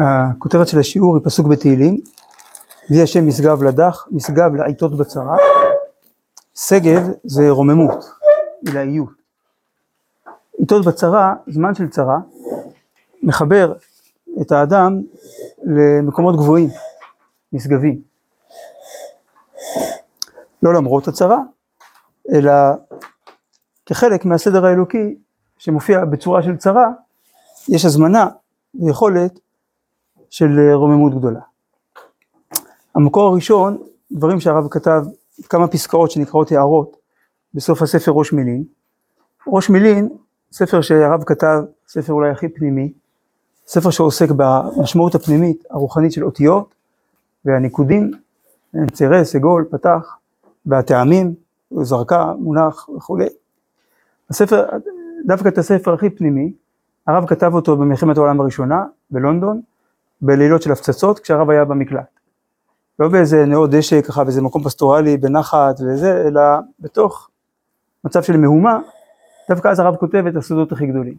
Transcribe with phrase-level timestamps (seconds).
[0.00, 2.00] הכותרת של השיעור היא פסוק בתהילים,
[2.90, 5.36] ויהי השם משגב לדח, משגב לעיתות בצרה,
[6.54, 8.04] שגב זה רוממות,
[8.66, 9.08] עילאיות.
[10.58, 12.18] עיתות בצרה, זמן של צרה,
[13.22, 13.72] מחבר
[14.40, 15.00] את האדם
[15.64, 16.68] למקומות גבוהים,
[17.52, 18.00] נשגבים.
[20.62, 21.38] לא למרות הצרה,
[22.34, 22.52] אלא
[23.86, 25.16] כחלק מהסדר האלוקי
[25.58, 26.88] שמופיע בצורה של צרה,
[27.68, 28.28] יש הזמנה
[28.74, 29.40] ויכולת
[30.30, 31.40] של רוממות גדולה.
[32.94, 33.78] המקור הראשון,
[34.12, 35.04] דברים שהרב כתב,
[35.48, 36.96] כמה פסקאות שנקראות הערות
[37.54, 38.64] בסוף הספר ראש מילין.
[39.46, 40.08] ראש מילין,
[40.52, 42.92] ספר שהרב כתב, ספר אולי הכי פנימי,
[43.66, 46.74] ספר שעוסק במשמעות הפנימית הרוחנית של אותיות
[47.44, 48.10] והניקודים,
[48.92, 50.16] צירה, סגול, פתח,
[50.66, 51.34] והטעמים,
[51.82, 53.26] זרקה, מונח וכולי.
[54.30, 54.68] הספר,
[55.26, 56.52] דווקא את הספר הכי פנימי,
[57.06, 59.60] הרב כתב אותו במלחמת העולם הראשונה, בלונדון,
[60.22, 62.20] בלילות של הפצצות, כשהרב היה במקלט.
[62.98, 66.40] לא באיזה נאות דשא ככה, באיזה מקום פסטורלי, בנחת וזה, אלא
[66.80, 67.30] בתוך
[68.04, 68.78] מצב של מהומה,
[69.48, 71.14] דווקא אז הרב כותב את הסודות הכי גדולים.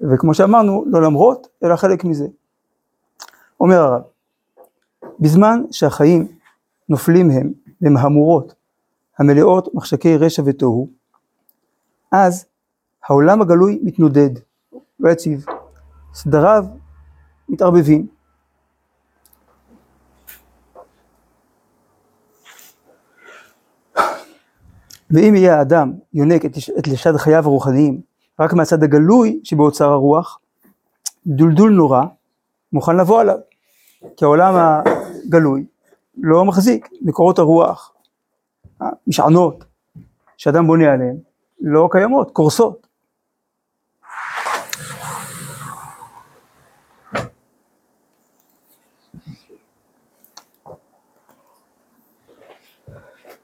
[0.00, 2.26] וכמו שאמרנו, לא למרות, אלא חלק מזה.
[3.60, 4.02] אומר הרב,
[5.20, 6.28] בזמן שהחיים
[6.88, 8.54] נופלים הם במהמורות
[9.18, 10.88] המלאות מחשקי רשע ותוהו,
[12.12, 12.46] אז
[13.08, 14.30] העולם הגלוי מתנודד,
[15.00, 15.44] לא יציב,
[16.14, 16.64] סדריו
[17.48, 18.06] מתערבבים.
[25.10, 26.44] ואם יהיה האדם יונק
[26.78, 28.00] את לשד חייו הרוחניים
[28.40, 30.38] רק מהצד הגלוי שבאוצר הרוח,
[31.26, 32.02] דולדול נורא
[32.72, 33.38] מוכן לבוא עליו,
[34.16, 34.82] כי העולם
[35.26, 35.64] הגלוי
[36.16, 37.92] לא מחזיק, מקורות הרוח,
[39.06, 39.64] משענות
[40.36, 41.16] שאדם בונה עליהן,
[41.60, 42.87] לא קיימות, קורסות.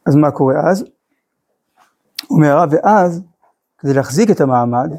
[0.07, 0.85] אז מה קורה אז?
[2.31, 3.23] אומר הרב, ואז,
[3.79, 4.93] כדי להחזיק את המעמד,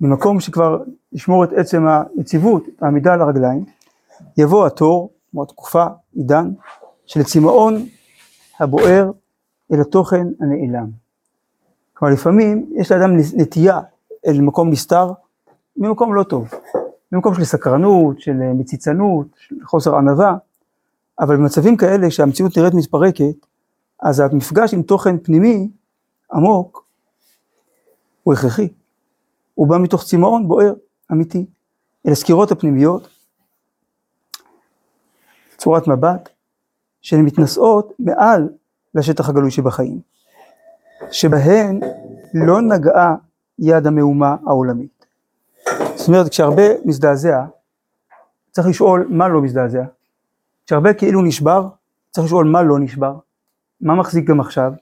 [0.00, 0.82] ממקום שכבר
[1.12, 1.86] ישמור את עצם
[2.16, 3.64] היציבות, העמידה על הרגליים,
[4.36, 6.50] יבוא התור, כמו התקופה, עידן,
[7.06, 7.86] של צמאון
[8.60, 9.10] הבוער
[9.72, 10.90] אל התוכן הנעלם.
[11.94, 13.80] כלומר לפעמים יש לאדם נטייה
[14.26, 15.12] אל מקום נסתר
[15.76, 16.50] ממקום לא טוב,
[17.12, 20.36] ממקום של סקרנות, של מציצנות, של חוסר ענווה,
[21.20, 23.46] אבל במצבים כאלה שהמציאות נראית מתפרקת,
[24.02, 25.68] אז המפגש עם תוכן פנימי
[26.32, 26.86] עמוק
[28.22, 28.68] הוא הכרחי.
[29.54, 30.72] הוא בא מתוך צמאון בוער,
[31.12, 31.46] אמיתי.
[32.06, 33.08] אל הסקירות הפנימיות,
[35.56, 36.28] צורת מבט,
[37.02, 38.48] שהן מתנשאות מעל
[38.94, 40.00] לשטח הגלוי שבחיים,
[41.10, 41.80] שבהן
[42.34, 43.16] לא נגעה
[43.58, 45.06] יד המהומה העולמית.
[45.94, 47.44] זאת אומרת, כשהרבה מזדעזע,
[48.50, 49.84] צריך לשאול מה לא מזדעזע.
[50.66, 51.68] כשהרבה כאילו נשבר,
[52.10, 53.18] צריך לשאול מה לא נשבר.
[53.80, 54.72] מה מחזיק גם עכשיו?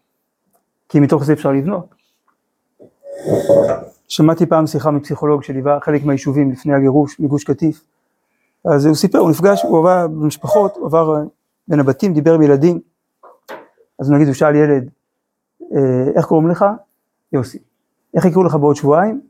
[0.89, 1.95] כי מתוך זה אפשר לבנות.
[4.09, 7.85] שמעתי פעם שיחה מפסיכולוג שליווה חלק מהיישובים לפני הגירוש מגוש קטיף,
[8.65, 11.15] אז הוא סיפר, הוא נפגש, הוא עבר במשפחות, הוא עבר
[11.69, 12.81] בין הבתים, דיבר עם ילדים,
[14.01, 14.91] אז נגיד הוא שאל ילד,
[15.77, 16.65] אה, איך קוראים לך?
[17.33, 17.59] יוסי.
[18.15, 19.21] איך יקראו לך בעוד שבועיים?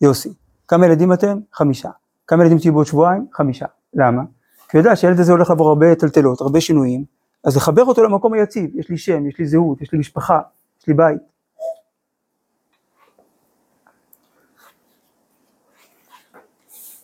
[0.00, 0.32] יוסי.
[0.68, 1.38] כמה ילדים אתם?
[1.52, 1.90] חמישה.
[2.26, 3.26] כמה ילדים תהיו בעוד שבועיים?
[3.32, 3.66] חמישה.
[3.94, 4.22] למה?
[4.68, 7.04] כי הוא יודע שהילד הזה הולך לעבור הרבה טלטלות, הרבה שינויים,
[7.46, 10.40] אז לחבר אותו למקום היציב, יש לי שם, יש לי זהות, יש לי משפחה,
[10.80, 11.18] יש לי בית.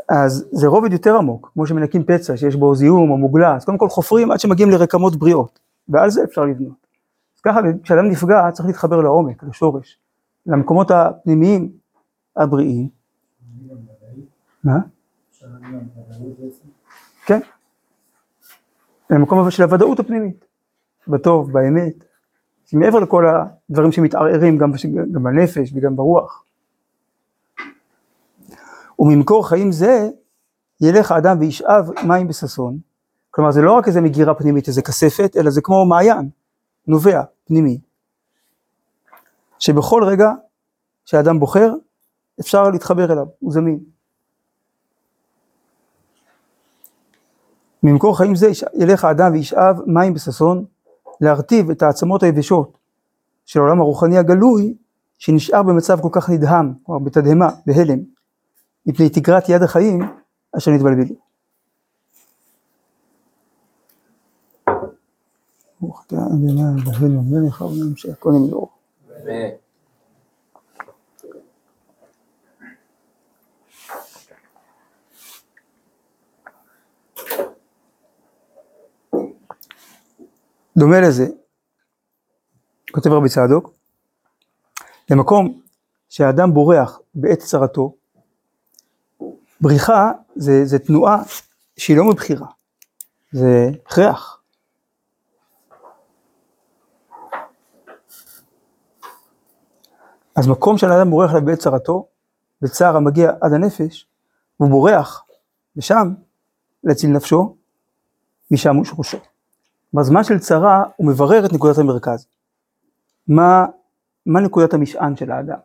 [0.09, 3.79] אז זה רובד יותר עמוק, כמו שמנקים פצע שיש בו זיהום או מוגלה, אז קודם
[3.79, 5.59] כל חופרים עד שמגיעים לרקמות בריאות,
[5.89, 6.87] ועל זה אפשר לבנות.
[7.37, 9.99] אז ככה כשאדם נפגע צריך להתחבר לעומק, לשורש,
[10.47, 11.73] למקומות הפנימיים
[12.37, 12.89] הבריאים.
[14.65, 14.79] מה?
[19.13, 20.45] למקום של הוודאות הפנימית,
[21.09, 22.05] בטוב, באמת,
[22.73, 24.73] מעבר לכל הדברים שמתערערים גם,
[25.13, 26.45] גם בנפש וגם ברוח.
[28.99, 30.09] וממקור חיים זה
[30.81, 32.79] ילך האדם וישאב מים בששון,
[33.31, 36.29] כלומר זה לא רק איזה מגירה פנימית, איזה כספת, אלא זה כמו מעיין,
[36.87, 37.81] נובע, פנימי,
[39.59, 40.31] שבכל רגע
[41.05, 41.73] שהאדם בוחר,
[42.41, 43.92] אפשר להתחבר אליו, הוא זמין.
[47.83, 50.65] ממקור חיים זה ילך האדם וישאב מים בששון,
[51.21, 52.79] להרטיב את העצמות היבשות
[53.47, 54.75] של העולם הרוחני הגלוי,
[55.19, 57.99] שנשאר במצב כל כך נדהם, כלומר בתדהמה, בהלם,
[58.87, 60.01] מפני תגרת יד החיים
[60.57, 61.15] אשר נתבלבלו.
[65.81, 68.69] ברוך אתה אדוני אלוהינו המלך העולם שהכל נמלאו.
[80.77, 81.27] דומה לזה,
[82.93, 83.71] כותב רבי צדוק,
[85.11, 85.61] למקום
[86.09, 87.95] שהאדם בורח בעת צרתו,
[89.61, 91.23] בריחה זה, זה תנועה
[91.77, 92.47] שהיא לא מבחירה,
[93.33, 94.43] זה הכרח.
[100.37, 102.09] אז מקום שהאדם בורח אליו בעת צרתו,
[102.63, 104.07] בצער המגיע עד הנפש,
[104.57, 105.25] הוא בורח,
[105.77, 106.15] ושם
[106.85, 107.57] להציל נפשו,
[108.51, 109.32] משם הוא שורשו.
[109.95, 112.27] בזמן של צרה הוא מברר את נקודת המרכז.
[113.29, 113.67] מה,
[114.27, 115.59] מה נקודת המשען של האדם?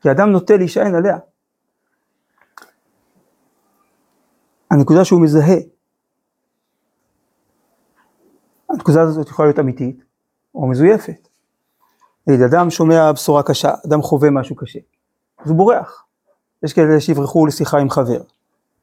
[0.00, 1.18] כי האדם נוטה להישען עליה.
[4.70, 5.56] הנקודה שהוא מזהה.
[8.70, 10.04] הנקודה הזאת יכולה להיות אמיתית
[10.54, 11.28] או מזויפת.
[12.26, 14.78] נגיד, אדם שומע בשורה קשה, אדם חווה משהו קשה,
[15.38, 16.04] אז הוא בורח.
[16.62, 18.22] יש כאלה שיברחו לשיחה עם חבר,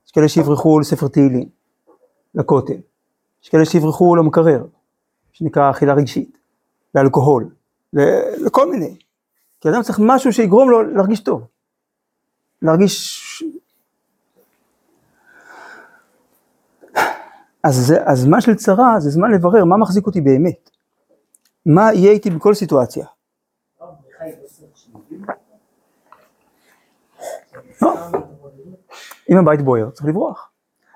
[0.06, 1.50] יש כאלה שיברחו לספר תהילים,
[2.36, 2.80] לכותל,
[3.44, 4.66] יש כאלה שיברחו למקרר,
[5.32, 6.38] שנקרא אכילה רגשית,
[6.96, 7.50] לאלכוהול,
[8.46, 8.98] לכל מיני.
[9.62, 11.48] כי אדם צריך משהו שיגרום לו להרגיש טוב.
[12.62, 13.44] להרגיש...
[17.64, 20.70] אז, זה, אז זמן של צרה זה זמן לברר מה מחזיק אותי באמת.
[21.66, 23.06] מה יהיה איתי בכל סיטואציה.
[27.82, 27.94] לא.
[29.30, 30.52] אם הבית בוער, צריך לברוח.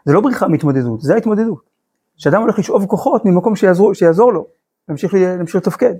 [0.05, 1.72] זה לא בריחה מהתמודדות, זה ההתמודדות.
[2.17, 4.45] שאדם הולך לשאוב כוחות ממקום שיעזור, שיעזור לו,
[4.89, 5.93] להמשיך, להמשיך לתפקד.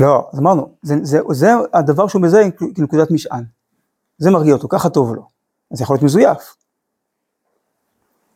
[0.00, 3.44] לא, אז אמרנו, זה, זה, זה הדבר שהוא מזהה כנקודת משען.
[4.18, 5.22] זה מרגיע אותו, ככה טוב לו.
[5.72, 6.56] זה יכול להיות מזויף.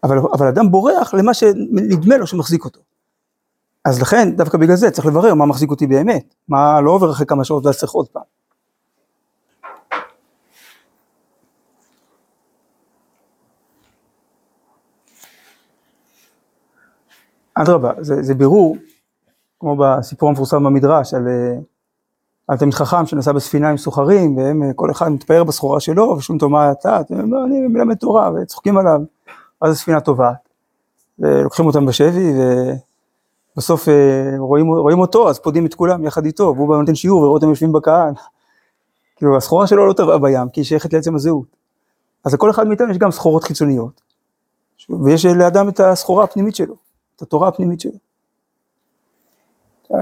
[0.05, 2.81] אבל, אבל אדם בורח למה שנדמה לו שמחזיק אותו.
[3.85, 7.27] אז לכן, דווקא בגלל זה צריך לברר מה מחזיק אותי באמת, מה לא עובר אחרי
[7.27, 8.23] כמה שעות ואז צריך עוד פעם.
[17.55, 18.76] אדרבה, זה, זה בירור,
[19.61, 21.58] כמו בסיפור המפורסם במדרש על, אה,
[22.49, 26.38] על תלמיד חכם שנסע בספינה עם סוחרים, והם, אה, כל אחד מתפאר בסחורה שלו, ושום
[26.38, 27.00] תאמר אתה,
[27.47, 29.00] אני מלמד תורה, וצוחקים עליו,
[29.61, 30.49] אז הספינה טובעת,
[31.19, 32.32] ולוקחים אותם בשבי,
[33.56, 33.94] ובסוף אה,
[34.38, 37.73] רואים, רואים אותו, אז פודים את כולם יחד איתו, והוא נותן שיעור, ורואים אותם יושבים
[37.73, 38.12] בקהל.
[39.17, 41.56] כאילו, הסחורה שלו לא טבעה בים, כי היא שייכת לעצם הזהות.
[42.25, 44.00] אז לכל אחד מאיתנו יש גם סחורות חיצוניות,
[45.05, 46.89] ויש לאדם את הסחורה הפנימית שלו.
[47.20, 47.93] את התורה הפנימית שלו.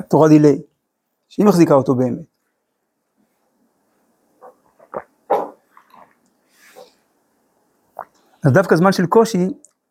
[0.09, 0.62] תורה דילי,
[1.29, 2.26] שהיא מחזיקה אותו באמת.
[8.44, 9.38] אז דווקא זמן של קושי,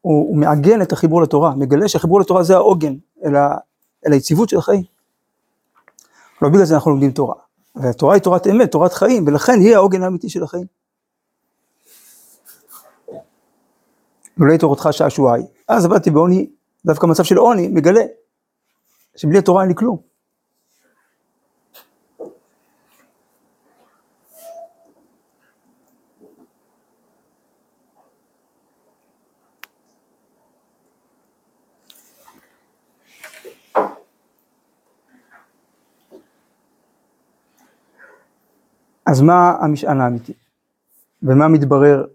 [0.01, 2.94] הוא, הוא מעגן את החיבור לתורה, מגלה שהחיבור לתורה זה העוגן
[3.25, 3.57] אל, ה,
[4.07, 4.83] אל היציבות של החיים.
[6.41, 7.35] לא בגלל זה אנחנו לומדים תורה.
[7.75, 10.65] והתורה היא תורת אמת, תורת חיים, ולכן היא העוגן האמיתי של החיים.
[14.38, 15.44] לולא תורתך שעשועי.
[15.68, 16.50] אז עבדתי בעוני
[16.88, 18.01] דווקא מצב של עוני מגלה
[19.16, 19.98] שבלי התורה אין לי כלום.
[39.06, 40.34] אז מה המשען האמיתי?
[41.24, 42.06] ומה מתברר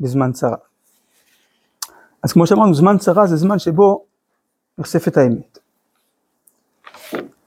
[0.00, 0.56] בזמן צרה?
[2.22, 4.04] אז כמו שאמרנו, זמן צרה זה זמן שבו
[4.78, 5.58] נחשפת האמת.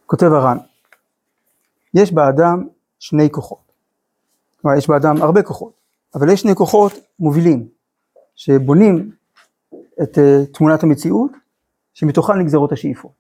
[0.05, 0.57] כותב הר"ן,
[1.93, 2.67] יש באדם
[2.99, 3.71] שני כוחות.
[4.61, 5.73] כלומר, יש באדם הרבה כוחות,
[6.15, 7.67] אבל יש שני כוחות מובילים,
[8.35, 9.11] שבונים
[10.03, 11.31] את uh, תמונת המציאות,
[11.93, 13.11] שמתוכן נגזרות השאיפות.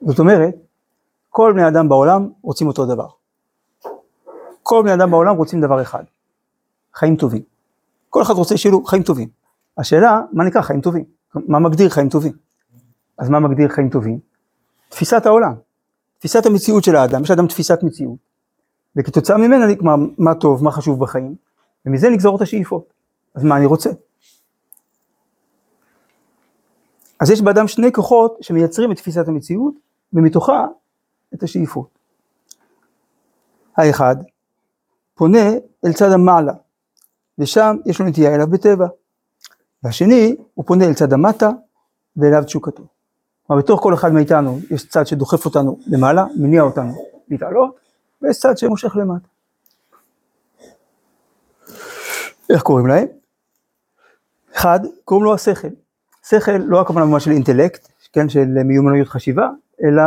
[0.00, 0.54] זאת אומרת,
[1.28, 3.08] כל בני אדם בעולם רוצים אותו דבר.
[4.62, 6.04] כל בני אדם בעולם רוצים דבר אחד,
[6.94, 7.42] חיים טובים.
[8.10, 9.28] כל אחד רוצה שיהיו חיים טובים.
[9.78, 11.04] השאלה, מה נקרא חיים טובים?
[11.34, 12.47] מה מגדיר חיים טובים?
[13.18, 14.18] אז מה מגדיר חיים טובים?
[14.88, 15.54] תפיסת העולם,
[16.18, 18.18] תפיסת המציאות של האדם, יש לאדם תפיסת מציאות,
[18.96, 21.34] וכתוצאה ממנה נקרא מה טוב, מה חשוב בחיים,
[21.86, 22.92] ומזה נגזרות השאיפות.
[23.34, 23.90] אז מה אני רוצה?
[27.20, 29.74] אז יש באדם שני כוחות שמייצרים את תפיסת המציאות,
[30.12, 30.66] ומתוכה
[31.34, 31.98] את השאיפות.
[33.76, 34.16] האחד
[35.14, 35.48] פונה
[35.84, 36.52] אל צד המעלה,
[37.38, 38.86] ושם יש לו נטייה אליו בטבע.
[39.82, 41.50] והשני, הוא פונה אל צד המטה,
[42.16, 42.97] ואליו תשוקתו.
[43.48, 46.92] כלומר, בתוך כל אחד מאיתנו יש צד שדוחף אותנו למעלה, מניע אותנו
[47.28, 47.76] להתעלות,
[48.22, 49.28] ויש צד שמושך למטה.
[52.50, 53.06] איך קוראים להם?
[54.56, 55.68] אחד, קוראים לו השכל.
[56.28, 59.48] שכל לא הכוונה ממש של אינטלקט, כן, של מיומנויות חשיבה,
[59.84, 60.02] אלא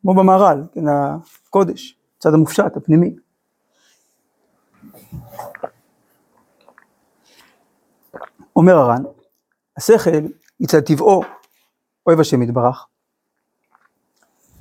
[0.00, 3.16] כמו במהר"ל, כן, הקודש, צד המופשט, הפנימי.
[8.56, 9.02] אומר הר"ן,
[9.76, 10.10] השכל
[10.60, 11.22] מצד טבעו,
[12.06, 12.86] אוהב השם יתברך,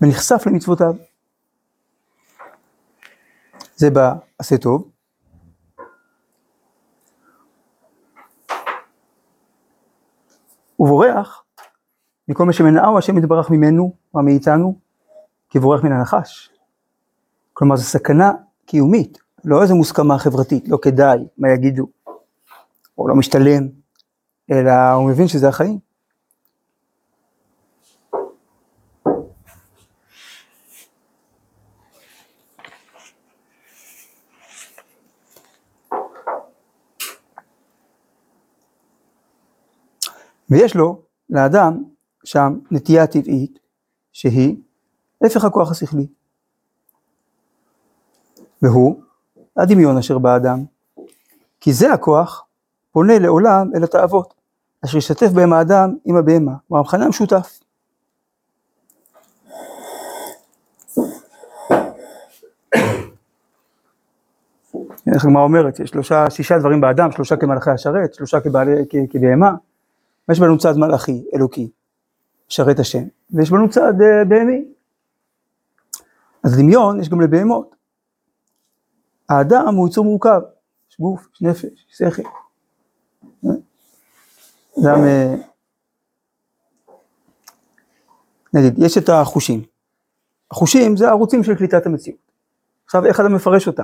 [0.01, 0.93] ונחשף למצוותיו.
[3.75, 4.89] זה בעשה טוב.
[10.79, 11.43] ובורח
[12.27, 14.79] מכל מה שמנעו השם יתברך ממנו או מאיתנו,
[15.49, 16.49] כבורח מן הנחש.
[17.53, 18.31] כלומר זו סכנה
[18.65, 21.87] קיומית, לא איזו מוסכמה חברתית, לא כדאי, מה יגידו,
[22.97, 23.67] או לא משתלם,
[24.51, 25.92] אלא הוא מבין שזה החיים.
[40.53, 41.83] ויש לו, לאדם,
[42.23, 43.59] שם נטייה טבעית,
[44.11, 44.55] שהיא
[45.23, 46.07] הפך הכוח השכלי.
[48.61, 49.01] והוא
[49.57, 50.63] הדמיון אשר באדם.
[51.59, 52.45] כי זה הכוח
[52.91, 54.33] פונה לעולם אל התאוות,
[54.85, 57.59] אשר ישתף בהם האדם עם הבהמה, הוא המכנה המשותף.
[65.13, 68.37] איך הגמרא אומרת, שלושה, שישה דברים באדם, שלושה כמלאכי השרת, שלושה
[69.09, 69.55] כבהמה.
[70.31, 71.69] יש בנו צד מלאכי, אלוקי,
[72.49, 74.65] שרת השם, ויש בנו צד uh, בהמי.
[76.43, 77.75] אז דמיון יש גם לבהמות.
[79.29, 80.41] האדם הוא יצור מורכב,
[80.91, 82.23] יש גוף, יש נפש, יש שכל.
[84.83, 85.35] גם, אה,
[88.53, 89.63] נגיד, יש את החושים.
[90.51, 92.19] החושים זה הערוצים של קליטת המציאות.
[92.85, 93.83] עכשיו, איך אדם מפרש אותם?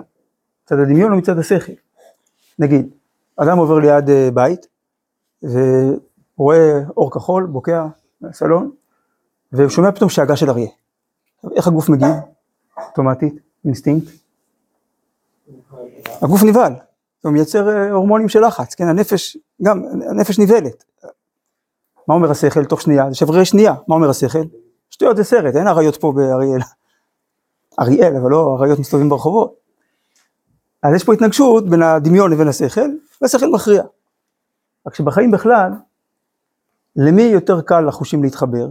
[0.65, 1.73] מצד הדמיון או מצד השכל?
[2.59, 2.89] נגיד,
[3.35, 4.67] אדם עובר ליד אה, בית,
[6.39, 7.85] ורואה אור כחול, בוקע
[8.21, 8.71] בסלון,
[9.51, 10.69] והוא שומע פתאום שאגה של אריה.
[11.55, 12.15] איך הגוף מגיב?
[12.77, 13.33] אוטומטית,
[13.65, 14.07] אינסטינקט.
[16.21, 16.73] הגוף נבהל,
[17.23, 20.83] הוא מייצר אה, הורמונים של לחץ, כן, הנפש, גם, הנפש נבהלת.
[22.07, 23.09] מה אומר השכל תוך שנייה?
[23.09, 24.43] זה שברי שנייה, מה אומר השכל?
[24.89, 26.61] שטויות זה סרט, אין אריות פה באריאל.
[27.79, 29.55] אריאל, אבל לא אריות מסתובבים ברחובות.
[30.83, 32.89] אז יש פה התנגשות בין הדמיון לבין השכל,
[33.21, 33.83] והשכל מכריע.
[34.87, 35.71] רק שבחיים בכלל,
[36.95, 38.67] למי יותר קל לחושים להתחבר?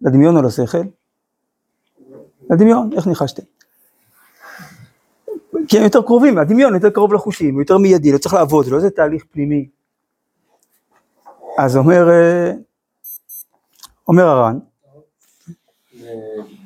[0.00, 0.78] לדמיון או לשכל?
[2.50, 3.42] לדמיון, איך ניחשתם?
[5.68, 8.70] כי הם יותר קרובים, הדמיון יותר קרוב לחושים, הוא יותר מיידי, לא צריך לעבוד, זה
[8.70, 9.68] לא איזה תהליך פנימי.
[11.58, 12.52] אז אומר, אה,
[14.08, 14.58] אומר הר"ן,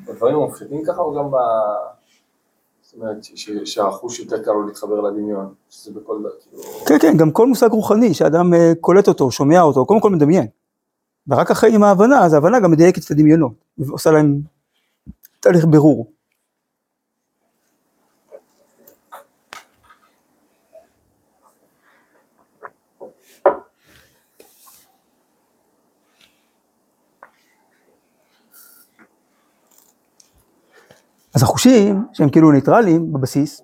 [0.06, 1.34] בדברים המופשטים ככה או גם ב...
[2.82, 3.16] זאת אומרת
[3.64, 6.62] שהחוש יותר קל לו להתחבר לדמיון, שזה בכל דבר, כאילו...
[6.86, 10.46] כן, כן, גם כל מושג רוחני שאדם אה, קולט אותו, שומע אותו, קודם כל מדמיין.
[11.28, 14.40] ורק אחרי עם ההבנה, אז ההבנה גם מדייקת את הדמיונות, ועושה להם
[15.40, 16.12] תהליך בירור.
[31.34, 33.62] אז החושים, שהם כאילו ניטרלים בבסיס,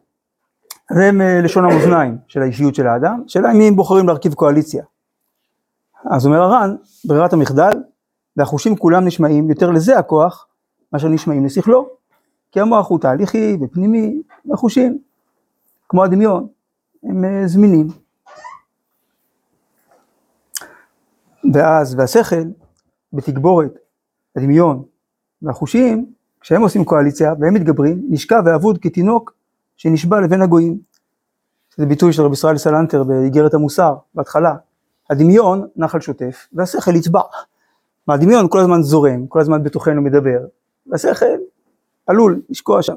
[0.90, 4.84] הם אה, לשון המאזניים של האישיות של האדם, שאלה אם הם בוחרים להרכיב קואליציה.
[6.10, 7.72] אז אומר הר"ן, ברירת המחדל,
[8.36, 10.46] והחושים כולם נשמעים יותר לזה הכוח,
[10.92, 11.88] מאשר נשמעים לשכלו.
[12.52, 14.98] כי המוח הוא תהליכי ופנימי, והחושים,
[15.88, 16.46] כמו הדמיון,
[17.02, 17.86] הם אה, זמינים.
[21.54, 22.42] ואז, והשכל,
[23.12, 23.74] בתגבורת
[24.36, 24.82] הדמיון
[25.42, 29.34] והחושים, כשהם עושים קואליציה והם מתגברים, נשקע ואבוד כתינוק
[29.76, 30.78] שנשבע לבין הגויים.
[31.76, 34.56] זה ביטוי של רבי ישראל סלנטר באיגרת המוסר, בהתחלה.
[35.10, 37.20] הדמיון נחל שוטף, והשכל יטבע.
[38.06, 40.38] מהדמיון כל הזמן זורם, כל הזמן בתוכנו מדבר,
[40.86, 41.26] והשכל
[42.06, 42.94] עלול לשקוע שם.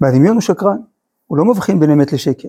[0.00, 0.78] והדמיון הוא שקרן,
[1.26, 2.48] הוא לא מבחין בין אמת לשקר.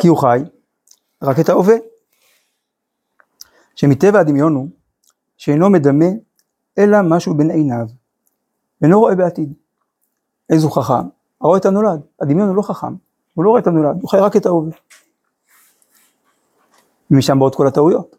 [0.00, 0.38] כי הוא חי
[1.22, 1.74] רק את ההווה.
[3.74, 4.68] שמטבע הדמיון הוא
[5.36, 6.04] שאינו מדמה
[6.78, 7.86] אלא משהו בין עיניו,
[8.80, 9.52] ואינו רואה בעתיד.
[10.50, 11.08] איזו חכם?
[11.40, 12.00] הרואה את הנולד.
[12.20, 12.94] הדמיון הוא לא חכם,
[13.34, 14.72] הוא לא רואה את הנולד, הוא חי רק את ההווה.
[17.10, 18.16] ומשם באות כל הטעויות.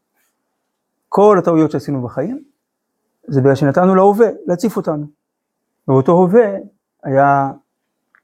[1.09, 2.43] כל הטעויות שעשינו בחיים,
[3.27, 5.05] זה בגלל שנתנו להווה להציף אותנו.
[5.87, 6.57] ואותו הווה
[7.03, 7.51] היה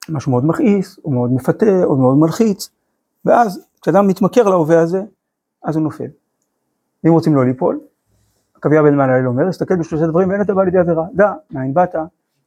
[0.10, 2.70] משהו מאוד מכעיס, או מאוד מפתה, או מאוד מלחיץ,
[3.26, 5.04] ואז כשאדם מתמכר להווה הזה,
[5.64, 6.08] אז הוא נופל.
[7.08, 7.80] אם רוצים לא ליפול,
[8.58, 11.04] עקביה בן מעליל אומר, תסתכל בשלושה דברים ואין אתה בא לידי עבירה.
[11.14, 11.96] דע, מאין באת,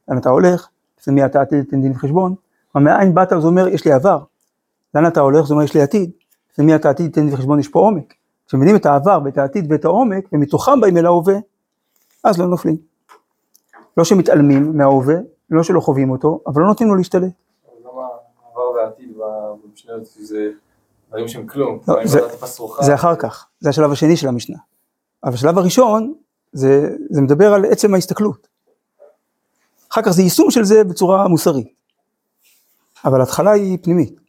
[0.08, 0.68] לאן אתה הולך,
[1.00, 2.34] לפני מי אתה עתיד תן דין וחשבון.
[2.74, 4.22] מאין באת זה אומר יש לי עבר.
[4.94, 6.10] לאן אתה הולך זה אומר יש לי עתיד.
[6.52, 8.14] לפני מי אתה עתיד תן דין וחשבון יש פה עומק.
[8.46, 11.34] כשמבינים את העבר ואת העתיד ואת העומק, ומתוכם באים אל ההווה,
[12.24, 12.76] אז לא נופלים.
[13.96, 15.14] לא שמתעלמים מההווה,
[15.50, 17.32] לא שלא חווים אותו, אבל לא נותנים לו להשתלט.
[17.84, 17.90] גם
[18.46, 19.16] העבר והעתיד
[19.64, 20.50] במשנה זה
[21.08, 21.78] דברים שהם כלום.
[21.88, 21.94] לא.
[22.80, 24.56] זה אחר כך, זה השלב השני של המשנה.
[25.24, 26.14] אבל השלב הראשון,
[26.52, 28.48] זה, זה מדבר על עצם ההסתכלות.
[29.92, 31.68] אחר כך זה יישום של זה בצורה מוסרית.
[33.04, 34.20] אבל ההתחלה היא פנימית.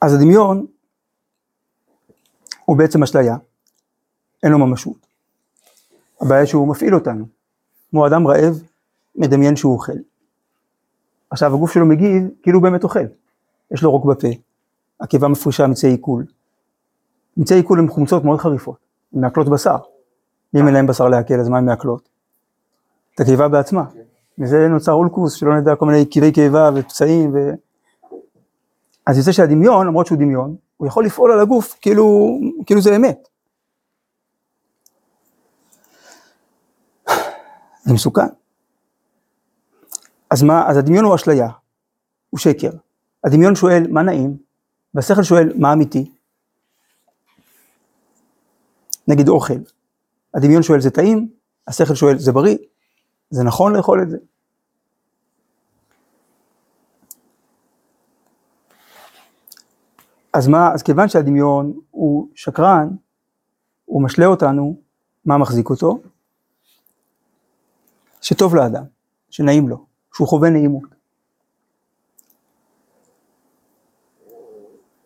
[0.00, 0.66] אז הדמיון
[2.64, 3.36] הוא בעצם אשליה,
[4.42, 5.06] אין לו ממשות.
[6.20, 7.26] הבעיה שהוא מפעיל אותנו.
[7.90, 8.62] כמו אדם רעב,
[9.14, 9.92] מדמיין שהוא אוכל.
[11.30, 13.06] עכשיו הגוף שלו מגיב כאילו הוא באמת אוכל.
[13.70, 14.28] יש לו רוק בפה,
[15.00, 16.24] הקיבה מפרישה מיצי עיכול.
[17.36, 18.76] מיצי עיכול הן חומצות מאוד חריפות,
[19.14, 19.76] הן מעכלות בשר.
[20.54, 22.08] אם אין להם בשר לעכל אז מה הן מעכלות?
[23.14, 23.84] את הקיבה בעצמה.
[24.38, 27.50] מזה נוצר אולקוס, שלא נדע כל מיני קיבי קיבה ופצעים ו...
[29.06, 33.28] אז יוצא שהדמיון, למרות שהוא דמיון, הוא יכול לפעול על הגוף כאילו, כאילו זה אמת.
[37.84, 38.26] זה מסוכן.
[40.36, 41.48] אז מה, אז הדמיון הוא אשליה,
[42.30, 42.70] הוא שקר.
[43.24, 44.36] הדמיון שואל מה נעים,
[44.94, 46.12] והשכל שואל מה אמיתי.
[49.08, 49.54] נגיד אוכל,
[50.34, 51.28] הדמיון שואל זה טעים,
[51.66, 52.56] השכל שואל זה בריא,
[53.30, 54.16] זה נכון לאכול את זה.
[60.32, 62.88] אז מה, אז כיוון שהדמיון הוא שקרן,
[63.84, 64.80] הוא משלה אותנו,
[65.24, 65.98] מה מחזיק אותו?
[68.20, 68.84] שטוב לאדם,
[69.30, 69.85] שנעים לו,
[70.16, 70.94] שהוא חווה נעימות.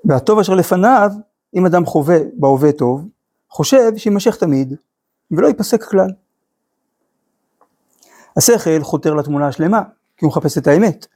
[0.05, 1.11] והטוב אשר לפניו,
[1.55, 3.09] אם אדם חווה בהווה טוב,
[3.49, 4.75] חושב שיימשך תמיד,
[5.31, 6.11] ולא ייפסק כלל.
[8.37, 9.83] השכל חותר לתמונה השלמה,
[10.17, 11.07] כי הוא מחפש את האמת.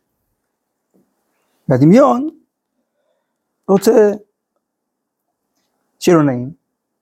[1.68, 2.28] והדמיון
[3.68, 4.12] רוצה
[6.00, 6.52] שיהיה לו נעים,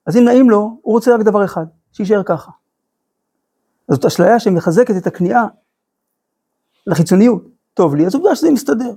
[0.06, 2.50] אז אם נעים לו, הוא רוצה רק דבר אחד, שיישאר ככה.
[3.90, 5.46] זאת אשליה שמחזקת את הכניעה
[6.86, 7.48] לחיצוניות.
[7.74, 8.92] טוב לי, אז עובדה שזה מסתדר.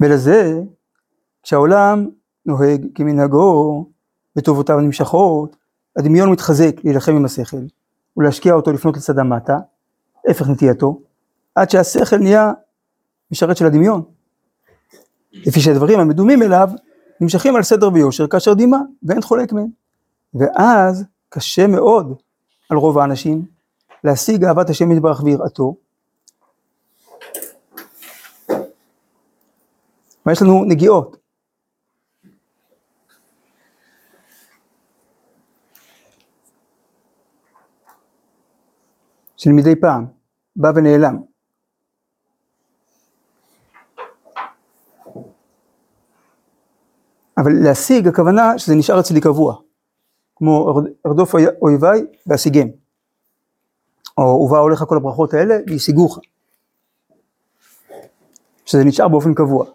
[0.00, 0.60] ולזה,
[1.42, 2.08] כשהעולם
[2.46, 3.86] נוהג כמנהגו,
[4.36, 5.56] וטובותיו נמשכות,
[5.96, 7.56] הדמיון מתחזק להילחם עם השכל,
[8.16, 9.58] ולהשקיע אותו לפנות לצדה מטה,
[10.28, 11.00] הפך נטייתו,
[11.54, 12.52] עד שהשכל נהיה
[13.30, 14.02] משרת של הדמיון.
[15.32, 16.68] לפי שהדברים המדומים אליו
[17.20, 19.66] נמשכים על סדר ויושר כאשר דימה, ואין חולק מהם.
[20.34, 22.14] ואז קשה מאוד
[22.70, 23.57] על רוב האנשים
[24.04, 25.76] להשיג אהבת השם יתברך ויראתו.
[30.26, 31.16] ויש לנו נגיעות.
[39.36, 40.06] של מדי פעם,
[40.56, 41.22] בא ונעלם.
[47.38, 49.56] אבל להשיג הכוונה שזה נשאר אצלי קבוע.
[50.36, 52.68] כמו ארדוף אויביי ואשיגם.
[54.18, 56.18] או ובא עליך כל הברכות האלה וישיגוך.
[58.64, 59.66] שזה נשאר באופן קבוע.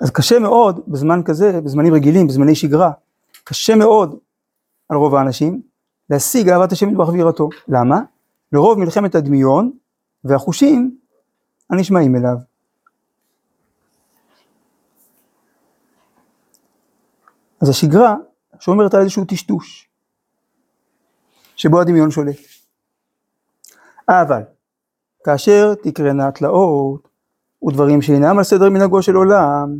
[0.00, 2.92] אז קשה מאוד בזמן כזה, בזמנים רגילים, בזמני שגרה,
[3.44, 4.18] קשה מאוד
[4.88, 5.62] על רוב האנשים
[6.10, 7.48] להשיג אהבת השם יתברך ויראתו.
[7.68, 8.00] למה?
[8.52, 9.72] לרוב מלחמת הדמיון
[10.24, 10.98] והחושים
[11.70, 12.36] הנשמעים אליו.
[17.60, 18.16] אז השגרה
[18.60, 19.88] שאומרת על איזשהו טשטוש,
[21.56, 22.53] שבו הדמיון שולט.
[24.08, 24.42] אבל,
[25.24, 27.08] כאשר תקרנה תלאות
[27.66, 29.78] ודברים שאינם על סדר מנהגו של עולם,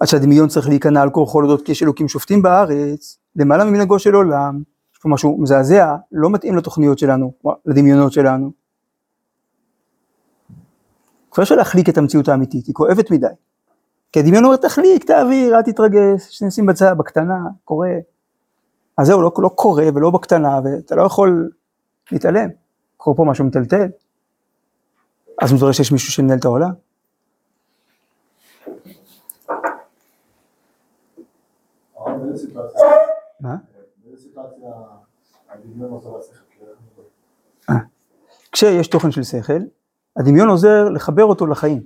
[0.00, 4.14] עד שהדמיון צריך להיכנע על כורחו להודות כי יש אלוקים שופטים בארץ, למעלה ממנהגו של
[4.14, 4.62] עולם,
[4.94, 7.32] יש פה משהו מזעזע, לא מתאים לתוכניות שלנו,
[7.66, 8.50] לדמיונות שלנו.
[11.30, 13.26] כבר אפשר להחליק את המציאות האמיתית, היא כואבת מדי.
[14.12, 17.90] כי הדמיון אומר תחליק, תעביר, אל תתרגש, שנשים בצד, בקטנה, קורה.
[18.98, 21.50] אז זהו, לא, לא קורה ולא בקטנה, ואתה לא יכול
[22.12, 22.48] להתעלם.
[22.96, 23.88] קורה פה משהו מטלטל.
[25.42, 26.70] אז מתברר שיש מישהו שמנהל את העולם.
[36.18, 37.74] לשכל?
[38.52, 39.60] כשיש תוכן של שכל,
[40.16, 41.82] הדמיון עוזר לחבר אותו לחיים.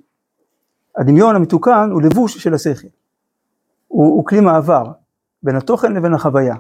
[0.97, 2.89] הדמיון המתוקן הוא לבוש של השכל.
[3.89, 4.85] הוא, הוא כלי מעבר
[5.43, 6.55] בין התוכן לבין החוויה.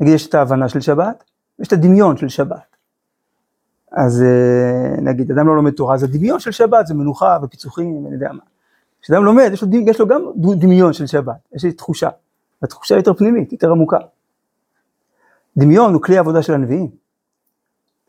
[0.00, 1.24] נגיד יש את ההבנה של שבת,
[1.58, 2.76] ויש את הדמיון של שבת.
[3.92, 8.14] אז אה, נגיד אדם לא לומד תורה, אז הדמיון של שבת זה מנוחה ופיצוחים, אני
[8.14, 8.42] יודע מה.
[9.02, 12.08] כשאדם לומד, יש לו, יש לו גם דמיון של שבת, יש לי תחושה,
[12.62, 13.98] התחושה יותר פנימית, יותר עמוקה.
[15.56, 16.90] דמיון הוא כלי עבודה של הנביאים.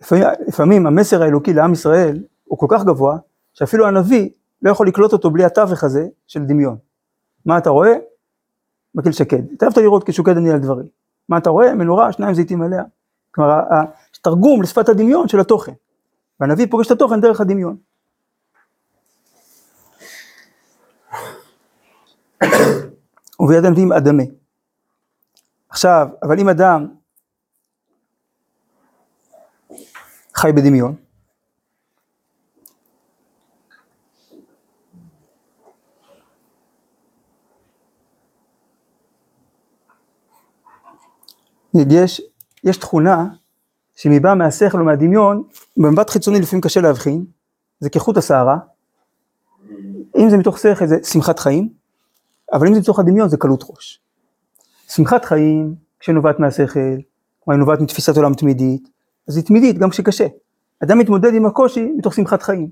[0.02, 3.18] לפעמים, לפעמים המסר האלוקי לעם ישראל הוא כל כך גבוה,
[3.54, 4.30] שאפילו הנביא
[4.62, 6.78] לא יכול לקלוט אותו בלי התווך הזה של דמיון.
[7.46, 7.94] מה אתה רואה?
[8.96, 9.54] מקל שקד.
[9.54, 10.86] התאהבת לראות כשוקד אני על דברים.
[11.30, 11.74] מה אתה רואה?
[11.74, 12.84] מנורה, שניים זיתים עליה.
[13.36, 13.86] כלומר, ה- ה-
[14.22, 15.74] תרגום לשפת הדמיון של התוכן.
[16.40, 17.78] והנביא פוגש את התוכן דרך הדמיון.
[23.40, 24.24] וביד הנביאים אדמה.
[25.70, 26.88] עכשיו, אבל אם אדם
[30.36, 30.96] חי בדמיון,
[41.92, 42.22] יש,
[42.66, 43.26] יש תכונה
[43.96, 45.44] שמבאה מהשכל או מהדמיון,
[45.78, 47.26] במבט חיצוני לפעמים קשה להבחין,
[47.80, 48.58] זה כחוט השערה,
[50.18, 51.70] אם זה מתוך שכל זה שמחת חיים,
[52.54, 54.02] אבל אם זה מתוך הדמיון זה קלות ראש.
[54.88, 56.80] שמחת חיים, כשנובעת מהשכל,
[57.40, 58.90] כלומר היא נובעת מתפיסת עולם תמידית,
[59.28, 60.28] אז היא תמידית גם כשקשה.
[60.84, 62.70] אדם מתמודד עם הקושי מתוך שמחת חיים.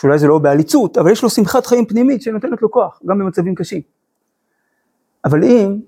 [0.00, 3.54] שאולי זה לא בעליצות, אבל יש לו שמחת חיים פנימית שנותנת לו כוח, גם במצבים
[3.54, 3.80] קשים.
[5.24, 5.80] אבל אם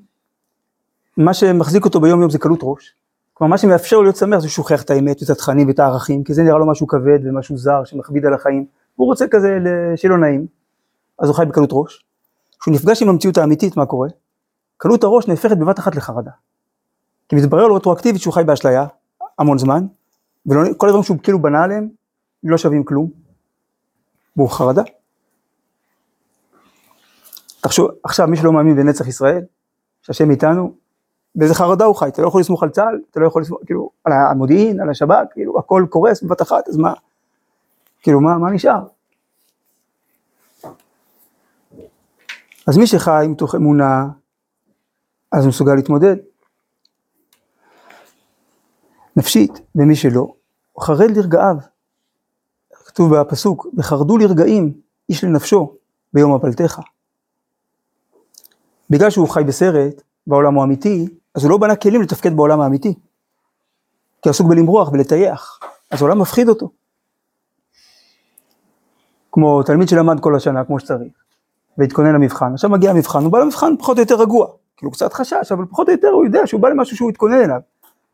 [1.16, 2.94] מה שמחזיק אותו ביום יום זה קלות ראש,
[3.42, 6.24] כלומר מה שמאפשר לו להיות שמח זה שהוא שוכח את האמת ואת התכנים ואת הערכים,
[6.24, 9.58] כי זה נראה לו משהו כבד ומשהו זר שמכביד על החיים, הוא רוצה כזה
[10.04, 10.46] לו נעים,
[11.18, 12.04] אז הוא חי בקלות ראש.
[12.60, 14.08] כשהוא נפגש עם המציאות האמיתית, מה קורה?
[14.76, 16.30] קלות הראש נהפכת בבת אחת לחרדה.
[17.28, 18.86] כי מתברר לו רטרואקטיבית שהוא חי באשליה
[19.38, 19.86] המון זמן,
[20.46, 21.88] וכל הדברים שהוא כאילו בנה עליהם
[22.44, 23.10] לא שווים כלום,
[24.36, 24.82] והוא חרדה.
[27.60, 29.42] תחשוב, עכשיו מי שלא מאמין בנצח ישראל,
[30.02, 30.81] שהשם איתנו,
[31.34, 33.90] באיזה חרדה הוא חי, אתה לא יכול לסמוך על צה"ל, אתה לא יכול לסמוך, כאילו,
[34.04, 36.92] על המודיעין, על השב"כ, כאילו, הכל קורס בבת אחת, אז מה,
[38.02, 38.86] כאילו, מה, מה נשאר?
[42.66, 44.06] אז מי שחי מתוך אמונה,
[45.32, 46.16] אז מסוגל להתמודד.
[49.16, 50.34] נפשית, ומי שלא,
[50.72, 51.56] הוא חרד לרגעיו.
[52.72, 54.72] כתוב בפסוק, וחרדו לרגעים
[55.08, 55.76] איש לנפשו
[56.12, 56.80] ביום הפלתך.
[58.90, 62.94] בגלל שהוא חי בסרט, בעולם הוא אמיתי, אז הוא לא בנה כלים לתפקד בעולם האמיתי.
[64.22, 66.70] כי הוא עסוק בלמרוח ולטייח, אז העולם מפחיד אותו.
[69.32, 71.12] כמו תלמיד שלמד כל השנה כמו שצריך,
[71.78, 75.52] והתכונן למבחן, עכשיו מגיע המבחן, הוא בא למבחן פחות או יותר רגוע, כאילו קצת חשש,
[75.52, 77.60] אבל פחות או יותר הוא יודע שהוא בא למשהו שהוא התכונן אליו.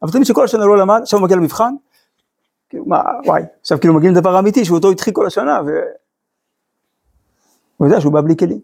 [0.02, 1.74] אבל תלמיד שכל השנה לא למד, עכשיו הוא מגיע למבחן,
[2.68, 5.70] כאילו מה, וואי, עכשיו כאילו מגיעים לדבר אמיתי שהוא אותו הדחיק כל השנה, ו...
[7.76, 8.60] הוא יודע שהוא בא בלי כלים.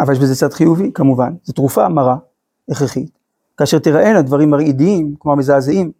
[0.00, 2.16] אבל יש בזה צד חיובי, כמובן, זו תרופה מרה,
[2.70, 3.10] הכרחית,
[3.56, 5.92] כאשר תראינה דברים מרעידים, כלומר מזעזעים,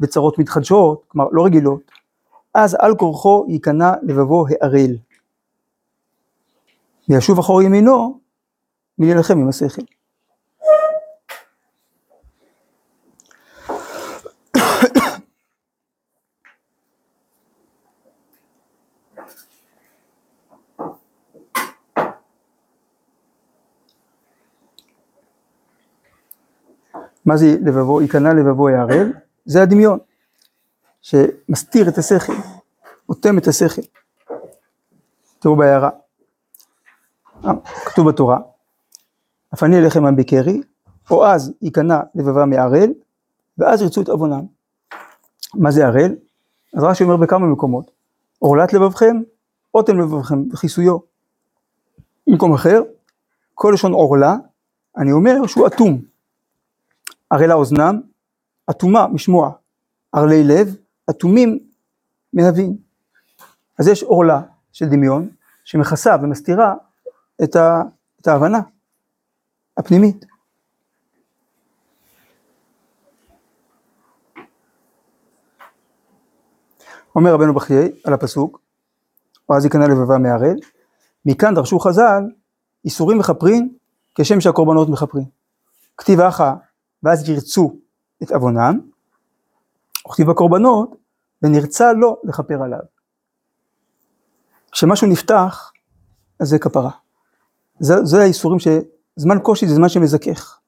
[0.00, 1.90] וצרות מתחדשות, כלומר לא רגילות,
[2.54, 4.96] אז על כורחו ייכנע לבבו הערל.
[7.08, 8.18] וישוב אחור ימינו,
[8.98, 9.82] מלהילחם עם השכל.
[27.26, 29.12] מה זה לבבו, ייכנע לבבו הערל?
[29.44, 29.98] זה הדמיון,
[31.02, 32.32] שמסתיר את השכל,
[33.08, 33.82] אוטם את השכל.
[35.38, 35.90] תראו בהערה,
[37.84, 38.38] כתוב בתורה,
[39.54, 40.62] אף אני אליכם עם בקרי,
[41.10, 42.92] או אז ייכנע לבבם מערל,
[43.58, 44.44] ואז ירצו את עוונם.
[45.54, 46.14] מה זה ערל?
[46.74, 47.90] אז רש"י אומר בכמה מקומות,
[48.38, 49.22] עורלת לבבכם,
[49.74, 50.98] אוטם לבבכם וכיסויו.
[52.26, 52.82] במקום אחר,
[53.54, 54.36] כל לשון עורלה,
[54.96, 56.13] אני אומר שהוא אטום.
[57.30, 58.00] ערלה אוזנם,
[58.70, 59.50] אטומה משמוע,
[60.12, 60.76] ערלי לב,
[61.10, 61.58] אטומים
[62.32, 62.76] מהבין.
[63.78, 64.40] אז יש עורלה
[64.72, 65.28] של דמיון,
[65.64, 66.74] שמכסה ומסתירה
[67.44, 67.82] את, ה,
[68.20, 68.60] את ההבנה
[69.76, 70.24] הפנימית.
[77.16, 78.60] אומר רבנו בחיי על הפסוק,
[79.48, 80.56] ואז ייכנע לבבה מערל,
[81.26, 82.22] מכאן דרשו חז"ל,
[82.84, 83.68] איסורים מכפרין
[84.14, 85.24] כשם שהקורבנות מכפרין.
[85.96, 86.54] כתיב אחא,
[87.04, 87.76] ואז ירצו
[88.22, 88.80] את עוונם,
[90.08, 90.96] וכתיב הקורבנות,
[91.42, 92.80] ונרצה לו לכפר עליו.
[94.72, 95.72] כשמשהו נפתח,
[96.40, 96.90] אז זה כפרה.
[97.78, 100.58] זה, זה האיסורים שזמן קושי זה זמן שמזכך.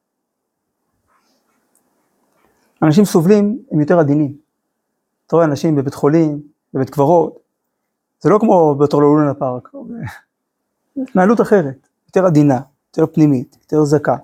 [2.83, 4.37] אנשים סובלים הם יותר עדינים.
[5.27, 6.41] אתה רואה אנשים בבית חולים,
[6.73, 7.39] בבית קברות,
[8.19, 9.69] זה לא כמו בתור ללונה פארק,
[11.03, 14.15] התנהלות אחרת, יותר עדינה, יותר פנימית, יותר זכה.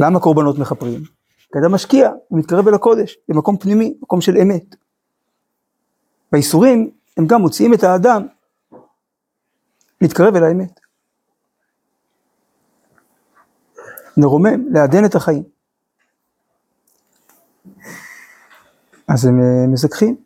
[0.00, 1.00] למה קורבנות מכפרים?
[1.52, 4.76] כי אדם משקיע, הוא מתקרב אל הקודש, למקום פנימי, מקום של אמת.
[6.32, 8.26] והאיסורים, הם גם מוציאים את האדם
[10.00, 10.80] להתקרב אל האמת.
[14.16, 15.42] נרומם, לעדן את החיים.
[19.08, 20.23] אז הם אה, מזכחים.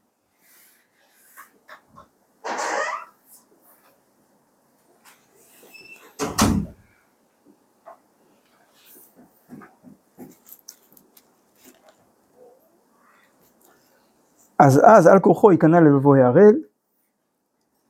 [14.58, 16.54] אז אז על כורחו ייכנע לבבו הערל,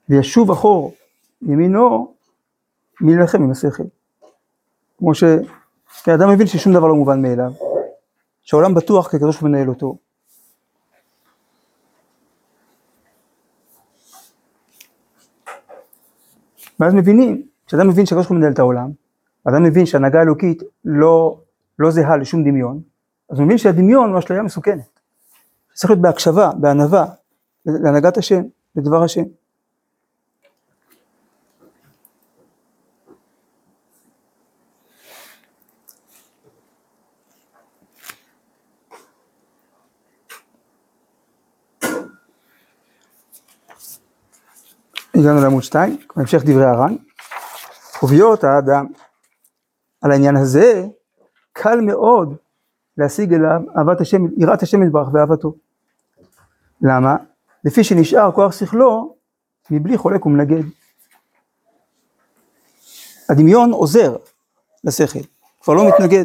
[0.08, 0.94] וישוב אחור
[1.42, 2.14] ימינו
[3.00, 3.82] מלחם עם השכל.
[4.98, 5.24] כמו ש...
[6.04, 7.52] כי האדם מבין ששום דבר לא מובן מאליו,
[8.42, 9.96] שהעולם בטוח כי הקדוש מנהל אותו.
[16.80, 18.90] ואז מבינים, כשאדם מבין שהקדוש מנהל את העולם,
[19.44, 21.40] אדם מבין שהנהגה האלוקית לא,
[21.78, 22.80] לא זהה לשום דמיון,
[23.30, 24.97] אז הוא מבין שהדמיון הוא אשליה מסוכנת.
[25.78, 27.06] צריך להיות בהקשבה, בענווה,
[27.66, 28.42] להנהגת השם,
[28.76, 29.22] לדבר השם.
[45.14, 46.96] הגענו לעמוד 2, בהמשך דברי הר"ן.
[48.02, 48.86] ובהיות האדם
[50.02, 50.84] על העניין הזה,
[51.52, 52.36] קל מאוד
[52.96, 55.67] להשיג אליו אהבת השם, יראת השם יתברך ואהבתו.
[56.82, 57.16] למה?
[57.64, 59.16] לפי שנשאר כוח שכלו
[59.70, 60.62] מבלי חולק ומנגד.
[63.28, 64.16] הדמיון עוזר
[64.84, 65.18] לשכל,
[65.60, 66.24] כבר לא מתנגד.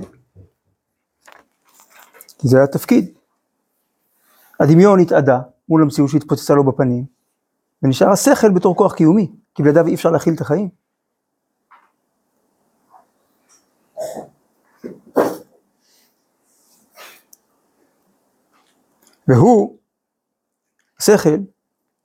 [2.40, 3.18] זה התפקיד.
[4.60, 5.40] הדמיון התאדה
[5.70, 7.06] מול המציאות שהתפוצצה לו בפנים,
[7.84, 10.70] ונשאר השכל בתור כוח קיומי, כי בלעדיו אי אפשר להכיל את החיים.
[19.28, 19.78] והוא,
[21.04, 21.38] השכל,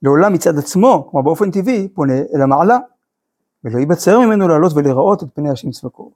[0.03, 2.77] לעולם מצד עצמו, כמו באופן טבעי, פונה אל המעלה,
[3.63, 6.11] ולא ייבצר ממנו לעלות ולראות את פני השם צבקו.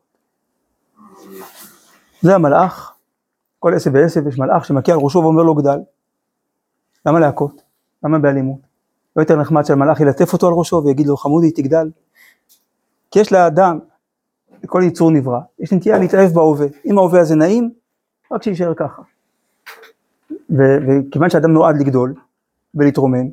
[2.22, 2.93] זה המלאך,
[3.60, 5.80] כל עשב ועשב יש מלאך שמכה על ראשו ואומר לו גדל.
[7.06, 7.62] למה להכות?
[8.04, 8.60] למה באלימות?
[9.15, 11.91] לא יותר נחמד שהמלאך ילטף אותו על ראשו ויגיד לו חמודי תגדל?
[13.12, 13.80] כי יש לאדם,
[14.63, 16.67] לכל יצור נברא, יש נטייה להתאהב בהווה.
[16.86, 17.72] אם ההווה הזה נעים,
[18.32, 19.02] רק שיישאר ככה.
[20.50, 22.13] וכיוון שאדם נועד לגדול
[22.75, 23.29] ולהתרומם,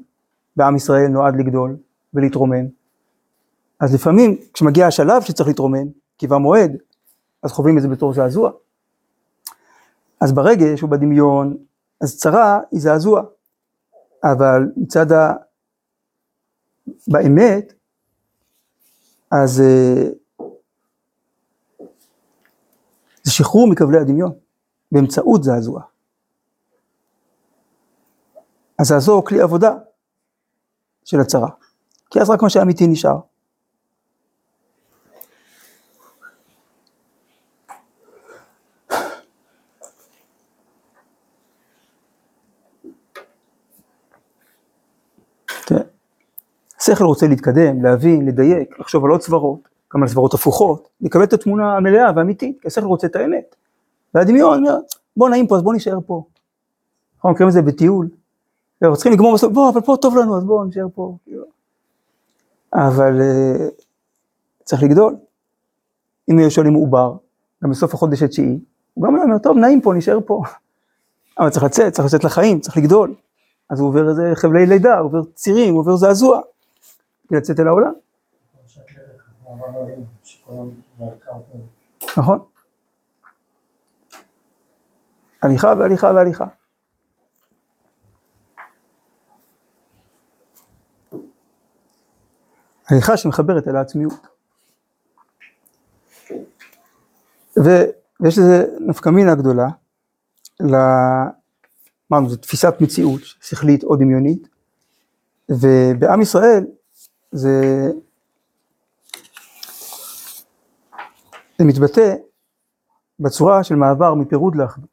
[0.56, 1.76] ועם ישראל נועד לגדול
[2.14, 2.66] ולהתרומם,
[3.80, 5.86] אז לפעמים כשמגיע השלב שצריך להתרומם,
[6.18, 6.76] כי במועד,
[7.42, 8.50] אז חווים את זה בתור זעזוע.
[10.20, 11.56] אז ברגש ובדמיון,
[12.00, 13.22] אז צרה היא זעזוע,
[14.24, 15.32] אבל מצד ה...
[17.08, 17.72] באמת,
[19.30, 20.10] אז אה,
[23.22, 24.32] זה שחרור מכבלי הדמיון,
[24.92, 25.82] באמצעות זעזוע.
[28.80, 29.74] הזעזוע הוא כלי עבודה
[31.04, 31.48] של הצרה,
[32.10, 33.18] כי אז רק מה שאמיתי נשאר.
[45.66, 45.80] תראה,
[46.80, 51.32] השכל רוצה להתקדם, להבין, לדייק, לחשוב על עוד סברות, גם על סברות הפוכות, לקבל את
[51.32, 53.56] התמונה המלאה והאמיתית, כי השכל רוצה את האמת.
[54.14, 54.78] והדמיון אומר,
[55.16, 56.24] בוא נעים פה, אז בוא נישאר פה.
[57.16, 58.08] אנחנו מכירים את זה בטיול,
[58.82, 61.16] אנחנו צריכים לגמור בסוף, בוא, אבל פה טוב לנו, אז בואו נשאר פה.
[62.74, 63.82] אבל uh,
[64.64, 65.16] צריך לגדול.
[66.30, 67.16] אם יהיה שואלים עובר,
[67.64, 68.58] גם בסוף החודש התשיעי,
[68.94, 70.42] הוא גם אומר, טוב, נעים פה, נשאר פה.
[71.38, 73.14] אבל צריך לצאת, צריך לצאת לחיים, צריך לגדול.
[73.70, 76.40] אז הוא עובר איזה חבלי לידה, הוא עובר צירים, הוא עובר זעזוע,
[77.28, 77.92] כדי לצאת אל העולם.
[82.16, 82.38] נכון.
[85.42, 86.46] הליכה והליכה והליכה.
[92.90, 94.26] הליכה שמחברת אל העצמיות.
[97.56, 99.68] ויש לזה נפקא מינה גדולה,
[102.12, 104.48] אמרנו, זו תפיסת מציאות, שכלית או דמיונית,
[105.48, 106.66] ובעם ישראל
[107.32, 107.90] זה,
[111.58, 112.14] זה מתבטא
[113.20, 114.90] בצורה של מעבר מפירוד לאחדות.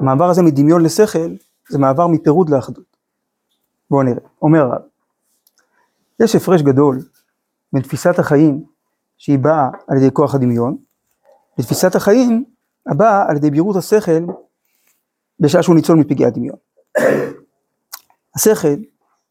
[0.00, 1.30] המעבר הזה מדמיון לשכל,
[1.68, 2.96] זה מעבר מפירוד לאחדות.
[3.90, 4.82] בואו נראה, אומר הרב,
[6.20, 6.98] יש הפרש גדול
[7.72, 8.64] בין תפיסת החיים
[9.18, 10.76] שהיא באה על ידי כוח הדמיון,
[11.58, 12.44] לתפיסת החיים
[12.86, 14.26] הבאה על ידי בהירות השכל
[15.40, 16.56] בשעה שהוא ניצול מפגעי הדמיון.
[18.36, 18.74] השכל,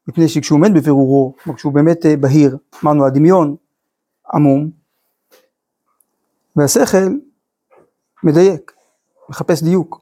[0.07, 3.55] מפני שכשהוא עומד בבירורו, או כשהוא באמת אה, בהיר, אמרנו הדמיון
[4.33, 4.69] עמום,
[6.55, 7.17] והשכל
[8.23, 8.71] מדייק,
[9.29, 10.01] מחפש דיוק.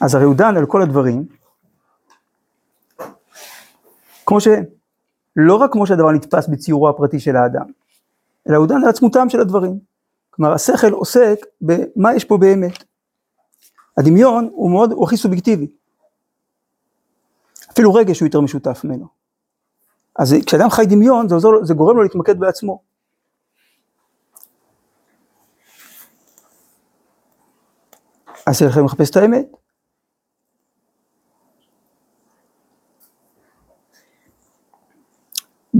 [0.00, 1.26] אז הרי הוא דן על כל הדברים,
[4.30, 4.64] כמו שהם.
[5.36, 7.66] לא רק כמו שהדבר נתפס בציורו הפרטי של האדם,
[8.48, 9.78] אלא הוא דן על עצמותם של הדברים.
[10.30, 12.84] כלומר, השכל עוסק במה יש פה באמת.
[13.98, 15.66] הדמיון הוא מאוד, הוא הכי סובייקטיבי.
[17.72, 19.06] אפילו רגש הוא יותר משותף ממנו.
[20.18, 22.82] אז כשאדם חי דמיון, זה, עוזר, זה גורם לו להתמקד בעצמו.
[28.46, 29.59] השכל מחפש את האמת.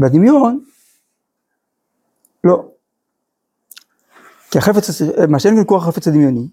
[0.00, 0.64] בדמיון,
[2.44, 2.64] לא.
[4.50, 6.48] כי החפץ, הס- מה שאין כאן כוח החפץ הדמיוני,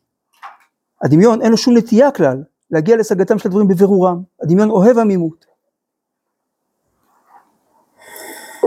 [1.03, 4.23] הדמיון אין לו שום נטייה כלל להגיע להשגתם של הדברים בבירורם.
[4.43, 5.45] הדמיון אוהב עמימות.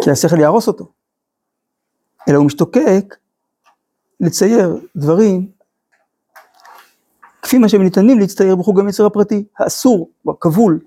[0.05, 0.93] כי השכל יהרוס אותו.
[2.29, 3.17] אלא הוא משתוקק
[4.21, 5.53] לצייר דברים
[7.43, 10.81] כפי מה שהם ניתנים להצטייר בחוג המצר הפרטי, האסור, הכבול,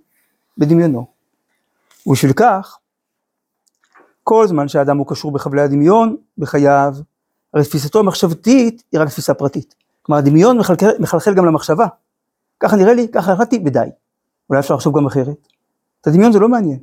[0.58, 1.08] בדמיונו.
[2.08, 2.77] ובשביל כך,
[4.24, 6.96] כל זמן שהאדם הוא קשור בחבלי הדמיון, בחייו,
[7.54, 9.76] הרי תפיסתו המחשבתית היא רק תפיסה פרטית.
[10.02, 11.88] כלומר הדמיון מחלחל, מחלחל גם למחשבה.
[12.60, 13.88] ככה נראה לי, ככה החלטתי, ודי.
[14.50, 15.48] אולי אפשר לחשוב גם אחרת.
[16.02, 16.80] את הדמיון זה לא מעניין.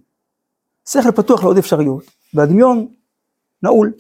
[0.89, 2.87] שכל פתוח לעוד אפשרויות, והדמיון
[3.63, 3.93] נעול.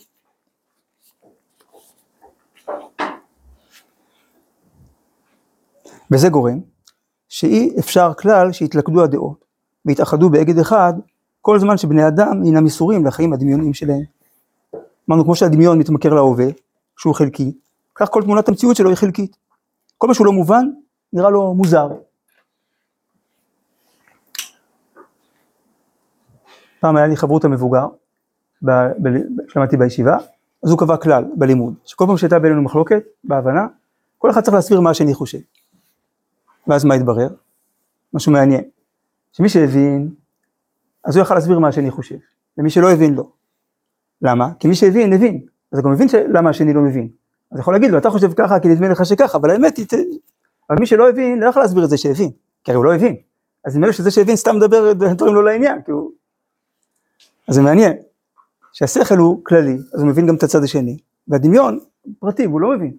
[6.11, 6.61] וזה גורם
[7.29, 9.45] שאי אפשר כלל שיתלכדו הדעות
[9.87, 10.93] ויתאחדו באגד אחד
[11.41, 14.03] כל זמן שבני אדם הינם מסורים לחיים הדמיוניים שלהם.
[15.09, 16.47] אמרנו כמו שהדמיון מתמכר להווה,
[16.97, 17.53] שהוא חלקי,
[17.95, 19.37] כך כל תמונת המציאות שלו היא חלקית.
[19.99, 20.71] כל מה שהוא לא מובן
[21.13, 21.89] נראה לו מוזר.
[26.81, 27.87] פעם היה לי חברות המבוגר,
[29.49, 30.17] כשלמדתי בישיבה,
[30.63, 33.67] אז הוא קבע כלל בלימוד, שכל פעם שהייתה בינינו מחלוקת, בהבנה,
[34.19, 35.39] כל אחד צריך להסביר מה השני חושב.
[36.67, 37.29] ואז מה התברר?
[38.15, 38.65] משהו מעניין.
[39.33, 40.15] שמי שהבין,
[41.05, 42.17] אז הוא יכל להסביר מה השני חושב,
[42.59, 43.25] ומי שלא הבין לא.
[44.23, 44.49] למה?
[44.59, 45.41] כי מי שהבין, הבין.
[45.73, 47.09] אז הוא גם מבין למה השני לא מבין.
[47.53, 49.87] אז יכול להגיד לו, אתה חושב ככה כי נדמה לך שככה, אבל האמת היא,
[50.71, 52.31] אבל מי שלא הבין, לא יכול להסביר את זה שהבין,
[52.65, 53.17] כי הרי הוא לא הבין.
[53.65, 56.11] אז נדמה לי שזה שהבין סתם מדבר דברים לא לעניין, כי הוא...
[57.49, 57.93] אז זה מעניין,
[58.73, 61.79] שהשכל הוא כללי, אז הוא מבין גם את הצד השני, והדמיון
[62.19, 62.97] פרטי, והוא לא מבין.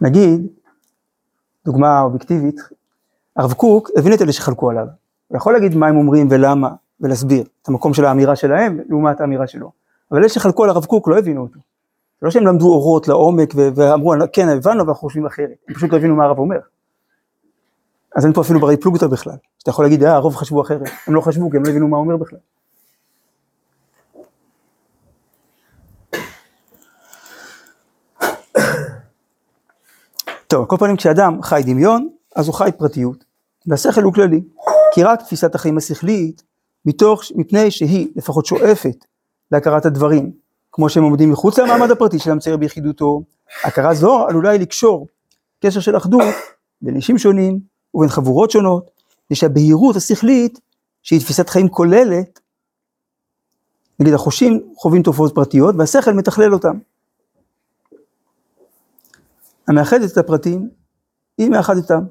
[0.00, 0.46] נגיד,
[1.64, 2.60] דוגמה אובייקטיבית,
[3.36, 4.86] הרב קוק הבין את אלה שחלקו עליו.
[5.34, 6.68] הוא יכול להגיד מה הם אומרים ולמה,
[7.00, 9.70] ולהסביר את המקום של האמירה שלהם לעומת האמירה שלו.
[10.10, 11.58] אבל אלה שחלקו על הרב קוק לא הבינו אותו.
[12.20, 15.92] זה לא שהם למדו אורות לעומק ואמרו כן הבנו אבל אנחנו חושבים אחרת, הם פשוט
[15.92, 16.58] לא הבינו מה הרב אומר.
[18.16, 21.14] אז אין פה אפילו ברי פלוגתא בכלל, שאתה יכול להגיד אה הרוב חשבו אחרת, הם
[21.14, 22.38] לא חשבו כי הם לא הבינו מה אומר בכלל.
[30.46, 33.24] טוב, על כל פנים כשאדם חי דמיון, אז הוא חי פרטיות,
[33.66, 34.40] והשכל הוא כללי,
[34.94, 36.42] כי רק תפיסת החיים השכלית,
[36.84, 39.04] מתוך, מפני שהיא לפחות שואפת
[39.50, 40.32] להכרת הדברים,
[40.72, 43.22] כמו שהם עומדים מחוץ למעמד הפרטי של המצייר ביחידותו,
[43.64, 45.08] הכרה זו עלולה היא לקשור
[45.64, 46.34] קשר של אחדות
[46.82, 47.60] בין אישים שונים
[47.94, 48.90] ובין חבורות שונות,
[49.30, 50.60] זה שהבהירות השכלית,
[51.02, 52.40] שהיא תפיסת חיים כוללת,
[54.00, 56.78] נגיד החושים חווים תופעות פרטיות והשכל מתכלל אותם.
[59.68, 60.68] המאחדת את הפרטים,
[61.38, 62.04] היא מאחדת אותם.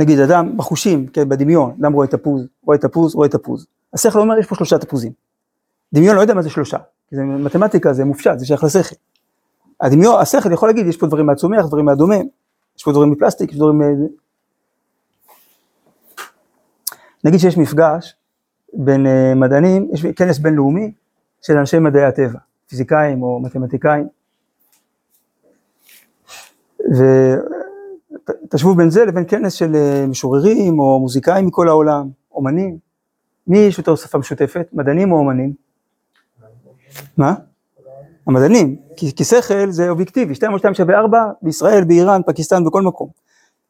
[0.00, 3.66] נגיד אדם בחושים, כן, בדמיון, אדם רואה תפוז, רואה תפוז, רואה תפוז.
[3.94, 5.12] השכל אומר יש פה שלושה תפוזים.
[5.92, 8.94] דמיון לא יודע מה זה שלושה, כי זה מתמטיקה, זה מופשט, זה שייך לשכל.
[9.80, 12.22] הדמיון, השכל יכול להגיד יש פה דברים מהצומח, דברים מהדומם,
[12.76, 13.78] יש פה דברים מפלסטיק, יש דברים...
[13.78, 14.08] מ-
[17.24, 18.16] נגיד שיש מפגש
[18.72, 20.92] בין אה, מדענים, יש כנס בינלאומי
[21.42, 24.08] של אנשי מדעי הטבע, פיזיקאים או מתמטיקאים.
[28.12, 32.78] ותשוו בין זה לבין כנס של אה, משוררים או מוזיקאים מכל העולם, אומנים.
[33.46, 35.52] מי יש יותר שפה משותפת, מדענים או אומנים?
[37.16, 37.34] מה?
[38.26, 42.82] המדענים, כי, כי שכל זה אובייקטיבי, 2 או 2 שווה 4, בישראל, באיראן, פקיסטן, בכל
[42.82, 43.08] מקום.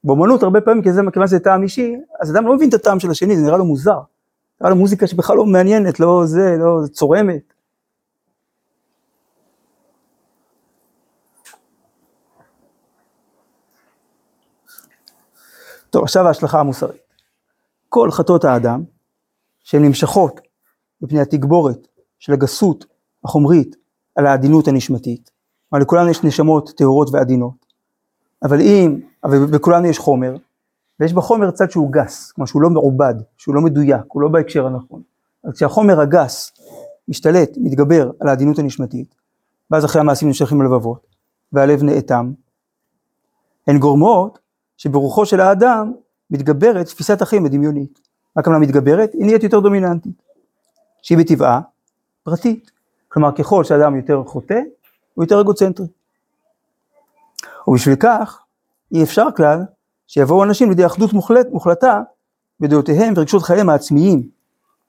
[0.05, 3.01] באומנות הרבה פעמים, כי זה, כיוון שזה טעם אישי, אז אדם לא מבין את הטעם
[3.01, 3.99] של השני, זה נראה לו מוזר.
[4.61, 7.53] נראה לו מוזיקה שבכלל לא מעניינת, לא זה, לא, זה צורמת.
[15.91, 17.01] טוב, עכשיו ההשלכה המוסרית.
[17.89, 18.83] כל חטאות האדם,
[19.65, 20.41] שהן נמשכות
[21.03, 21.89] מפני התגבורת
[22.19, 22.85] של הגסות
[23.25, 23.77] החומרית
[24.17, 25.31] על העדינות הנשמתית,
[25.71, 27.67] כלומר לכולנו יש נשמות טהורות ועדינות,
[28.43, 30.37] אבל אם, אבל בכולנו יש חומר,
[31.01, 34.67] ויש בחומר צד שהוא גס, כלומר שהוא לא מעובד, שהוא לא מדויק, הוא לא בהקשר
[34.67, 35.03] הנכון.
[35.45, 36.53] אז כשהחומר הגס
[37.09, 39.15] משתלט, מתגבר על העדינות הנשמתית,
[39.71, 41.07] ואז אחרי המעשים נמשכים הלבבות,
[41.53, 42.33] והלב נאטם,
[43.67, 44.39] הן גורמות
[44.81, 45.93] שברוחו של האדם
[46.31, 48.01] מתגברת תפיסת החיים הדמיונית.
[48.37, 49.13] מה הכוונה מתגברת?
[49.13, 50.23] היא נהיית יותר דומיננטית.
[51.03, 51.61] שהיא בטבעה
[52.23, 52.71] פרטית.
[53.09, 54.61] כלומר ככל שאדם יותר חוטא,
[55.15, 55.87] הוא יותר אגוצנטרי.
[57.69, 58.43] ובשביל כך
[58.93, 59.63] אי אפשר כלל
[60.07, 62.03] שיבואו אנשים לידי אחדות מוחלט, מוחלטה
[62.61, 64.29] בדעותיהם ורגשות חייהם העצמיים.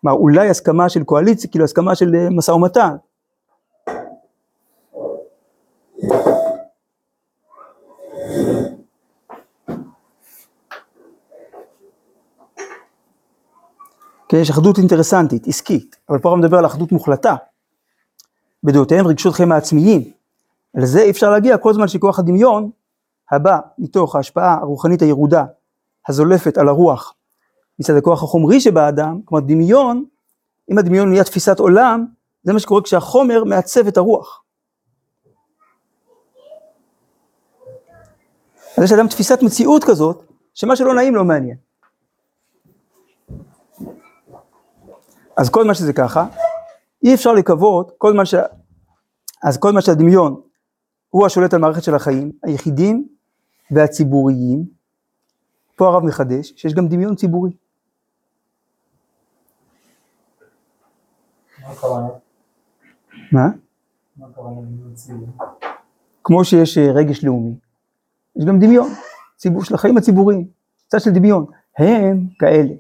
[0.02, 2.96] כלומר אולי הסכמה של קואליציה, כאילו הסכמה של אה, משא ומתן.
[14.32, 17.36] כן, יש אחדות אינטרסנטית, עסקית, אבל פה מדבר על אחדות מוחלטה.
[18.64, 20.12] בדעותיהם רגשות חיים העצמיים.
[20.76, 22.70] לזה אי אפשר להגיע כל זמן שכוח הדמיון
[23.32, 25.44] הבא מתוך ההשפעה הרוחנית הירודה
[26.08, 27.14] הזולפת על הרוח
[27.80, 30.06] מצד הכוח החומרי שבאדם, כלומר דמיון,
[30.72, 32.06] אם הדמיון נהיה תפיסת עולם,
[32.44, 34.44] זה מה שקורה כשהחומר מעצב את הרוח.
[38.78, 40.24] אז יש לאדם תפיסת מציאות כזאת,
[40.54, 41.71] שמה שלא נעים לא מעניין.
[45.38, 46.28] אז כל מה שזה ככה,
[47.04, 48.36] אי אפשר לקוות, כל מה ש...
[49.44, 50.42] אז כל מה שהדמיון
[51.10, 53.08] הוא השולט על מערכת של החיים, היחידים
[53.72, 54.66] והציבוריים,
[55.76, 57.52] פה הרב מחדש, שיש גם דמיון ציבורי.
[63.32, 63.50] מה?
[66.24, 67.56] כמו שיש אה, רגש לאומי,
[68.36, 68.90] יש גם דמיון,
[69.38, 70.48] ציבור, של החיים הציבוריים,
[70.88, 71.46] צד של דמיון,
[71.78, 72.74] הם כאלה.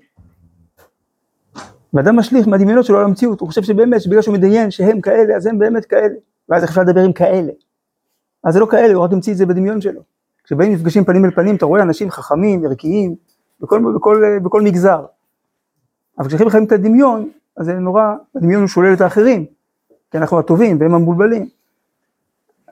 [1.93, 5.45] ואדם משליך מהדמיונות שלו על המציאות, הוא חושב שבאמת, שבגלל שהוא מדיין שהם כאלה, אז
[5.45, 6.15] הם באמת כאלה,
[6.49, 7.51] ואז איך אפשר לדבר עם כאלה?
[8.43, 10.01] אז זה לא כאלה, הוא רק המציא את זה בדמיון שלו.
[10.43, 13.15] כשבאים נפגשים פנים אל פנים, אתה רואה אנשים חכמים, ערכיים,
[13.59, 15.05] בכל, בכל, בכל מגזר.
[16.19, 18.03] אבל כשהולכים לחיים את הדמיון, אז זה נורא,
[18.35, 19.45] הדמיון הוא שולל את האחרים,
[20.11, 21.49] כי אנחנו הטובים והם המבולבלים.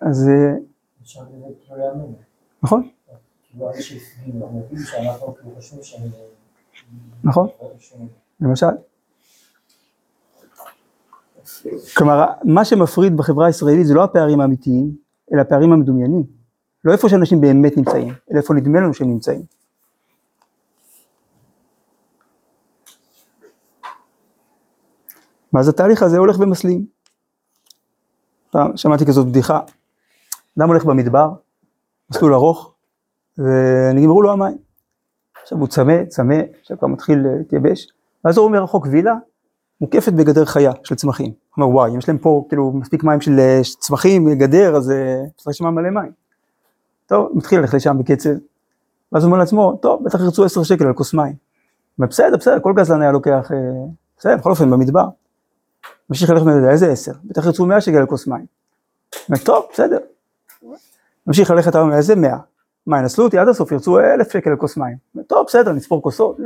[0.02, 0.52] אז אה,
[1.02, 1.20] לזה
[1.66, 2.14] כאילו להאמין.
[2.64, 2.90] נכון,
[3.62, 6.02] אלה שהפגינו, אנחנו יודעים שאנחנו כאילו חושבים שהם...
[7.24, 7.48] נכון.
[7.80, 8.08] שהם-
[8.42, 8.68] למשל.
[11.98, 14.92] כלומר, מה שמפריד בחברה הישראלית זה לא הפערים האמיתיים,
[15.34, 16.24] אלא הפערים המדומיינים.
[16.86, 19.42] לא איפה שאנשים באמת נמצאים, אלא איפה נדמה לנו שהם נמצאים.
[25.54, 26.86] ואז התהליך הזה הולך ומסלים.
[28.52, 29.60] פעם שמעתי כזאת בדיחה,
[30.58, 31.30] אדם הולך במדבר,
[32.12, 32.74] מסלול ארוך,
[33.38, 34.58] ונגמרו לו המים.
[35.42, 37.88] עכשיו הוא צמא, צמא, עכשיו כבר מתחיל להתייבש,
[38.26, 39.14] ואז הוא רואה מרחוק וילה
[39.82, 41.34] מוקפת בגדר חיה של צמחים.
[41.62, 45.24] אומר וואי, אם יש להם פה כאילו מספיק מים של אה, צמחים, גדר, אז אה,
[45.38, 46.12] צריך שם מלא מים.
[47.06, 48.30] טוב, מתחיל ללכת לשם בקצב,
[49.12, 51.34] ואז הוא אומר לעצמו, טוב, בטח ירצו עשר שקל על כוס מים.
[51.98, 53.58] אומר, בסדר, בסדר, כל גזלן היה לוקח, אה,
[54.18, 55.08] בסדר, בכל אופן במדבר.
[56.10, 57.12] ממשיך ללכת, יודע, איזה עשר?
[57.24, 58.46] בטח ירצו מאה שקל על כוס מים.
[59.30, 59.98] אומר, טוב, בסדר.
[61.28, 62.38] ממשיך ללכת, איזה מאה?
[62.88, 64.98] מה, ינסו אותי עד הסוף, ירצו אלף שקל על כוס מים.
[65.28, 66.38] טוב, בסדר, נספור כוסות.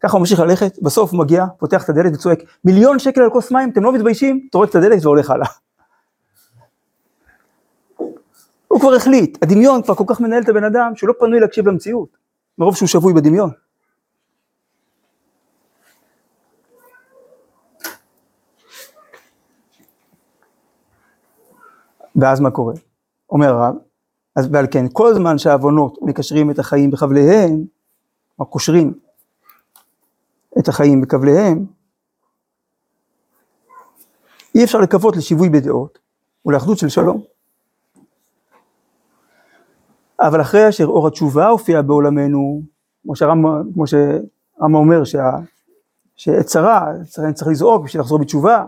[0.00, 3.52] ככה הוא ממשיך ללכת, בסוף הוא מגיע, פותח את הדלת וצועק, מיליון שקל על כוס
[3.52, 4.48] מים, אתם לא מתביישים?
[4.52, 5.46] טורק את הדלת והולך הלאה.
[8.68, 11.68] הוא כבר החליט, הדמיון כבר כל כך מנהל את הבן אדם, שהוא לא פנוי להקשיב
[11.68, 12.16] למציאות,
[12.58, 13.50] מרוב שהוא שבוי בדמיון.
[22.16, 22.74] ואז מה קורה?
[23.30, 23.74] אומר הרב,
[24.36, 27.64] אז ועל כן, כל זמן שהעוונות מקשרים את החיים בחבליהם,
[28.38, 28.94] או קושרים
[30.60, 31.66] את החיים בכבליהם,
[34.54, 35.98] אי אפשר לקוות לשיווי בדעות
[36.46, 37.22] ולאחדות של שלום.
[40.20, 42.62] אבל אחרי אשר אור התשובה הופיע בעולמנו,
[43.02, 45.30] כמו שהרמב"ם כמו שהרמב"ם אומר שה,
[46.16, 48.64] שעת צרה, צריך, צריך לזעוק בשביל לחזור בתשובה.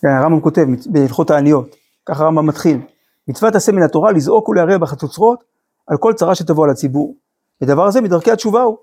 [0.00, 1.76] כן, הרמב"ם כותב בהלכות העניות,
[2.06, 2.80] ככה הרמב"ם מתחיל,
[3.28, 5.44] מצוות עשה מן התורה לזעוק ולהרע בחצוצרות
[5.86, 7.14] על כל צרה שתבוא על הציבור.
[7.62, 8.76] ודבר הזה מדרכי התשובה הוא.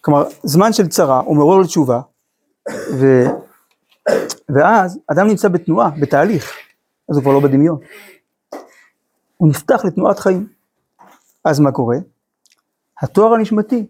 [0.00, 2.00] כלומר, זמן של צרה הוא מעורר לתשובה,
[2.68, 3.24] ו...
[4.48, 6.52] ואז אדם נמצא בתנועה, בתהליך,
[7.10, 7.78] אז הוא כבר לא בדמיון.
[9.36, 10.48] הוא נפתח לתנועת חיים.
[11.44, 11.96] אז מה קורה?
[13.00, 13.86] התואר הנשמתי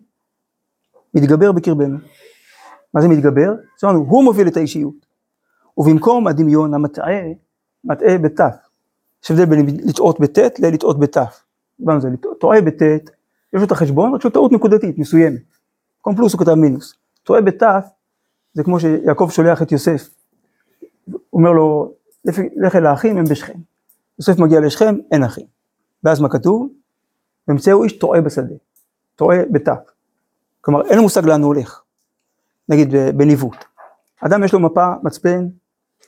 [1.15, 1.99] מתגבר בקרבנו.
[2.95, 3.55] מה זה מתגבר?
[3.77, 5.07] זאת אומרת, הוא מוביל את האישיות.
[5.77, 7.23] ובמקום הדמיון המטעה,
[7.85, 8.55] מטעה בתף.
[9.25, 11.45] יש הבדל בין לטעות בטית ללטעות בתף.
[11.81, 12.09] דיברנו על זה,
[12.41, 13.11] טועה בטית,
[13.53, 15.43] יש לו את החשבון, רק שהוא טעות נקודתית, מסוימת.
[15.97, 16.95] במקום פלוס הוא כתב מינוס.
[17.23, 17.87] טועה בתף,
[18.53, 20.11] זה כמו שיעקב שולח את יוסף.
[21.33, 21.93] אומר לו,
[22.57, 23.59] לך אל האחים, הם בשכם.
[24.19, 25.47] יוסף מגיע לשכם, אין אחים.
[26.05, 26.69] ואז מה כתוב?
[27.49, 28.55] וימצאו איש טועה בשדה.
[29.17, 29.91] טועה בתף.
[30.61, 31.83] כלומר, אין לו מושג לאן הוא הולך.
[32.69, 33.65] נגיד בניווט.
[34.21, 35.49] אדם יש לו מפה, מצפן,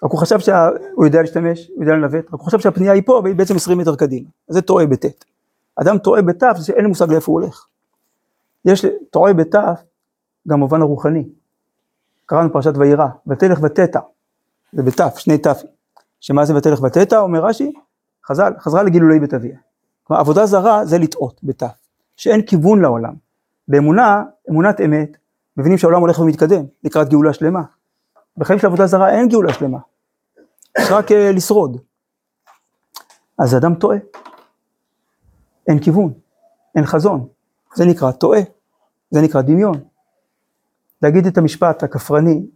[0.03, 3.21] רק הוא חשב שהוא יודע להשתמש, הוא יודע לנווט, רק הוא חשב שהפנייה היא פה
[3.25, 4.29] והיא בעצם 20 מטר קדימה.
[4.49, 5.25] אז זה טועה בטית.
[5.77, 7.67] אדם טועה בתף, זה שאין לו מושג לאיפה הוא הולך.
[8.65, 9.83] יש טועה בתף,
[10.49, 11.29] גם במובן הרוחני.
[12.27, 14.01] קראנו פרשת וירא, ותלך ותתע,
[14.73, 15.69] זה בתף, שני תפים.
[16.21, 17.73] שמה זה ותלך ותתא, אומר רש"י,
[18.27, 19.57] חז"ל, חזרה לגילולי בית אביה.
[20.05, 21.67] כלומר, עבודה זרה זה לטעות, בתא,
[22.17, 23.15] שאין כיוון לעולם.
[23.69, 25.17] באמונה, אמונת אמת,
[25.57, 27.63] מבינים שהעולם הולך ומתקדם, לקראת גאולה שלמה.
[28.37, 29.79] בחיים של עבודה זרה אין גאולה שלמה,
[30.79, 31.81] יש רק אה, לשרוד.
[33.39, 33.99] אז האדם טועה,
[35.69, 36.13] אין כיוון,
[36.77, 37.29] אין חזון,
[37.75, 38.41] זה נקרא טועה,
[39.11, 39.81] זה נקרא דמיון.
[41.03, 42.47] להגיד את המשפט הכפרני,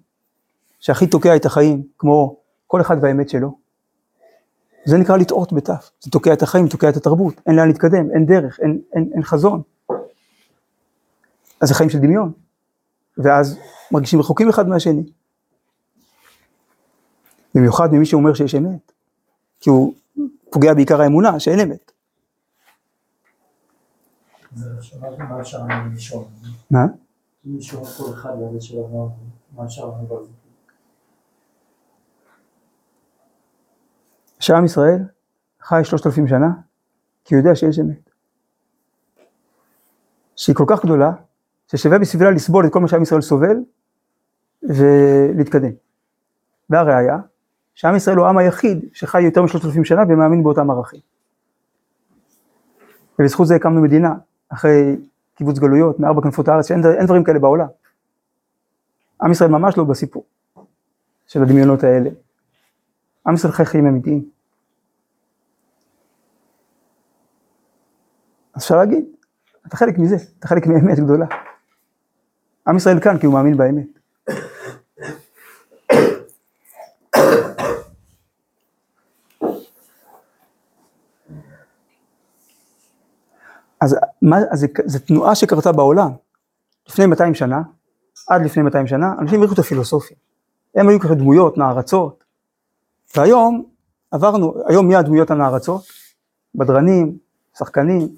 [0.80, 2.36] שהכי תוקע את החיים, כמו
[2.66, 3.58] כל אחד והאמת שלו,
[4.84, 8.26] זה נקרא לטעות בתף, זה תוקע את החיים, תוקע את התרבות, אין לאן להתקדם, אין
[8.26, 9.62] דרך, אין, אין, אין חזון.
[11.60, 12.32] אז זה חיים של דמיון,
[13.18, 13.58] ואז
[13.92, 15.02] מרגישים רחוקים אחד מהשני.
[17.54, 18.92] במיוחד ממי שאומר שיש אמת,
[19.60, 19.94] כי הוא
[20.50, 21.92] פוגע בעיקר האמונה שאין אמת.
[21.92, 21.96] זה שמעתי מה אפשר לשאול.
[21.96, 21.96] מה?
[22.02, 22.06] אם לשאול כל אחד והבית שלו,
[23.72, 24.70] מה אפשר לענות על זה?
[34.40, 34.98] שעם ישראל
[35.60, 36.48] חי שלושת אלפים שנה,
[37.24, 38.10] כי הוא יודע שיש אמת.
[40.36, 41.12] שהיא כל כך גדולה,
[41.70, 43.56] ששווה בסבילה לסבול את כל מה שעם ישראל סובל,
[44.62, 45.72] ולהתקדם.
[46.70, 47.18] והראיה,
[47.74, 51.00] שעם ישראל הוא העם היחיד שחי יותר משלושת אלפים שנה ומאמין באותם ערכים.
[53.18, 54.14] ובזכות זה הקמנו מדינה,
[54.48, 54.96] אחרי
[55.34, 57.68] קיבוץ גלויות, מארבע כנפות הארץ, שאין אין דברים כאלה בעולם.
[59.22, 60.24] עם ישראל ממש לא בסיפור
[61.26, 62.10] של הדמיונות האלה.
[63.26, 64.30] עם ישראל חי חיים אמיתיים.
[68.54, 69.04] אז אפשר להגיד,
[69.66, 71.26] אתה חלק מזה, אתה חלק מאמת גדולה.
[72.68, 73.98] עם ישראל כאן כי הוא מאמין באמת.
[83.80, 83.96] אז,
[84.84, 86.10] זה תנועה שקרתה בעולם.
[86.88, 87.62] לפני 200 שנה,
[88.28, 90.16] עד לפני 200 שנה, אנשים הריחו את הפילוסופיה.
[90.74, 92.24] הם היו ככה דמויות, נערצות.
[93.16, 93.64] והיום
[94.10, 95.82] עברנו, היום מי הדמויות הנערצות?
[96.54, 97.18] בדרנים,
[97.58, 98.08] שחקנים,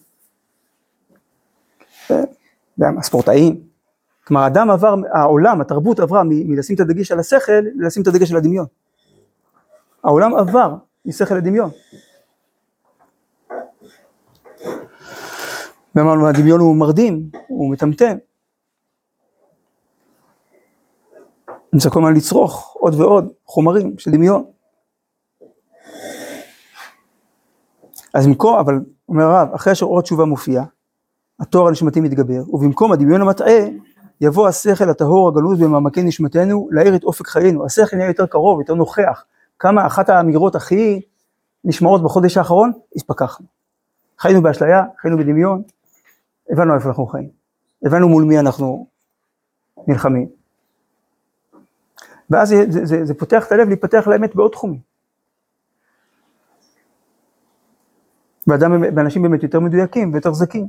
[2.99, 3.61] הספורטאים.
[4.25, 8.37] כלומר, האדם עבר, העולם, התרבות עברה מלשים את הדגש על השכל, לשים את הדגש על
[8.37, 8.67] הדמיון.
[10.05, 10.75] העולם עבר
[11.07, 11.71] משכל לדמיון.
[15.95, 18.17] ואמרנו, הדמיון הוא מרדים, הוא מטמטם.
[21.73, 24.45] אני צריך כל הזמן לצרוך עוד ועוד חומרים של דמיון.
[28.15, 28.75] אז במקום, אבל
[29.09, 30.63] אומר הרב, אחרי שאור התשובה מופיע,
[31.41, 33.61] התואר הנשמתי מתגבר, ובמקום הדמיון המטעה,
[34.21, 37.65] יבוא השכל הטהור הגלוז במעמקי נשמתנו להאיר את אופק חיינו.
[37.67, 39.25] השכל נהיה יותר קרוב, יותר נוכח.
[39.59, 41.01] כמה אחת האמירות הכי
[41.65, 43.47] נשמעות בחודש האחרון, הספקחנו.
[44.19, 45.63] חיינו באשליה, חיינו בדמיון,
[46.53, 47.31] הבנו איפה אנחנו חיים.
[47.87, 48.87] הבנו מול מי אנחנו
[49.87, 50.29] נלחמים.
[52.31, 54.81] ואז זה, זה, זה, זה פותח את הלב להיפתח לאמת בעוד תחומים.
[58.47, 60.69] ואדם, ואנשים באמת יותר מדויקים ויותר זכים.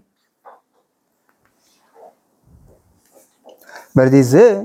[3.96, 4.62] ועל ידי זה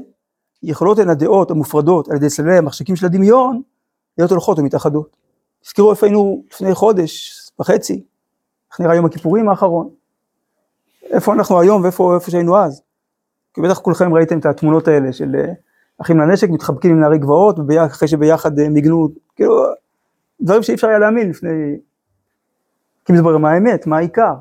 [0.63, 3.63] יכולות הן הדעות המופרדות על ידי צללי המחשקים של הדמיון
[4.19, 5.17] להיות הולכות ומתאחדות.
[5.61, 8.05] תזכרו איפה היינו לפני חודש וחצי,
[8.71, 9.91] איך נראה יום הכיפורים האחרון,
[11.11, 12.83] איפה אנחנו היום ואיפה שהיינו אז.
[13.55, 15.53] כי בטח כולכם ראיתם את התמונות האלה של אה,
[16.01, 19.65] אחים לנשק מתחבקים עם נערי גבעות אחרי שביחד אה, מיגנו, כאילו
[20.41, 21.77] דברים שאי אפשר היה להאמין לפני,
[23.05, 24.35] כי מדברים מה האמת, מה העיקר.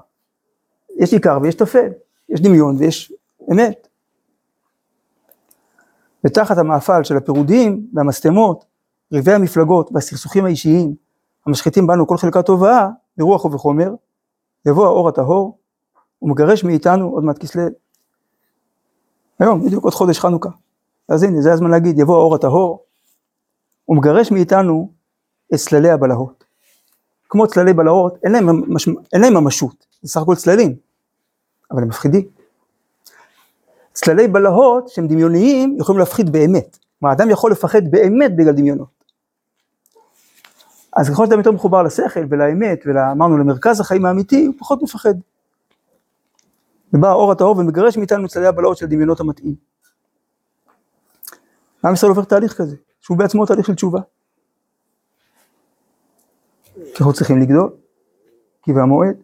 [0.97, 1.89] יש עיקר ויש טפל,
[2.29, 3.13] יש דמיון ויש
[3.51, 3.87] אמת.
[6.25, 8.65] ותחת המאפל של הפירודים והמשטמות,
[9.13, 10.95] ריבי המפלגות והסכסוכים האישיים
[11.45, 13.93] המשחיתים בנו כל חלקה טובה, ברוח ובחומר,
[14.65, 15.57] יבוא האור הטהור
[16.25, 17.63] ומגרש מאיתנו עוד מעט כסלו.
[19.39, 20.49] היום, בדיוק עוד חודש חנוכה.
[21.09, 22.83] אז הנה, זה הזמן להגיד, יבוא האור הטהור,
[23.89, 24.91] ומגרש מאיתנו
[25.53, 26.43] את צללי הבלהות.
[27.29, 28.89] כמו צללי בלהות, אין להם, מש...
[29.13, 30.75] אין להם ממשות, זה סך הכל צללים,
[31.71, 32.27] אבל הם מפחידים.
[33.93, 36.77] צללי בלהות שהם דמיוניים יכולים להפחיד באמת.
[36.99, 39.05] כלומר, האדם יכול לפחד באמת בגלל דמיונות.
[40.95, 45.13] אז ככל שאדם יותר מחובר לשכל ולאמת ואמרנו למרכז החיים האמיתי, הוא פחות מפחד.
[46.93, 49.55] ובא האור הטהור ומגרש מאיתנו צללי הבלהות של הדמיונות המתאים.
[51.85, 53.99] עם ישראל עובר תהליך כזה, שהוא בעצמו תהליך של תשובה.
[56.73, 57.69] כי אנחנו צריכים לגדול,
[58.61, 59.17] כי והמועד.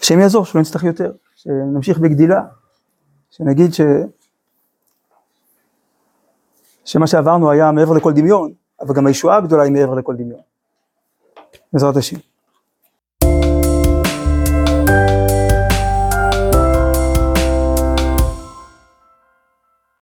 [0.00, 2.40] השם יעזור, שלא נצטרך יותר, שנמשיך בגדילה,
[3.30, 3.80] שנגיד ש...
[6.84, 10.40] שמה שעברנו היה מעבר לכל דמיון, אבל גם הישועה הגדולה היא מעבר לכל דמיון.
[11.72, 12.16] בעזרת השם.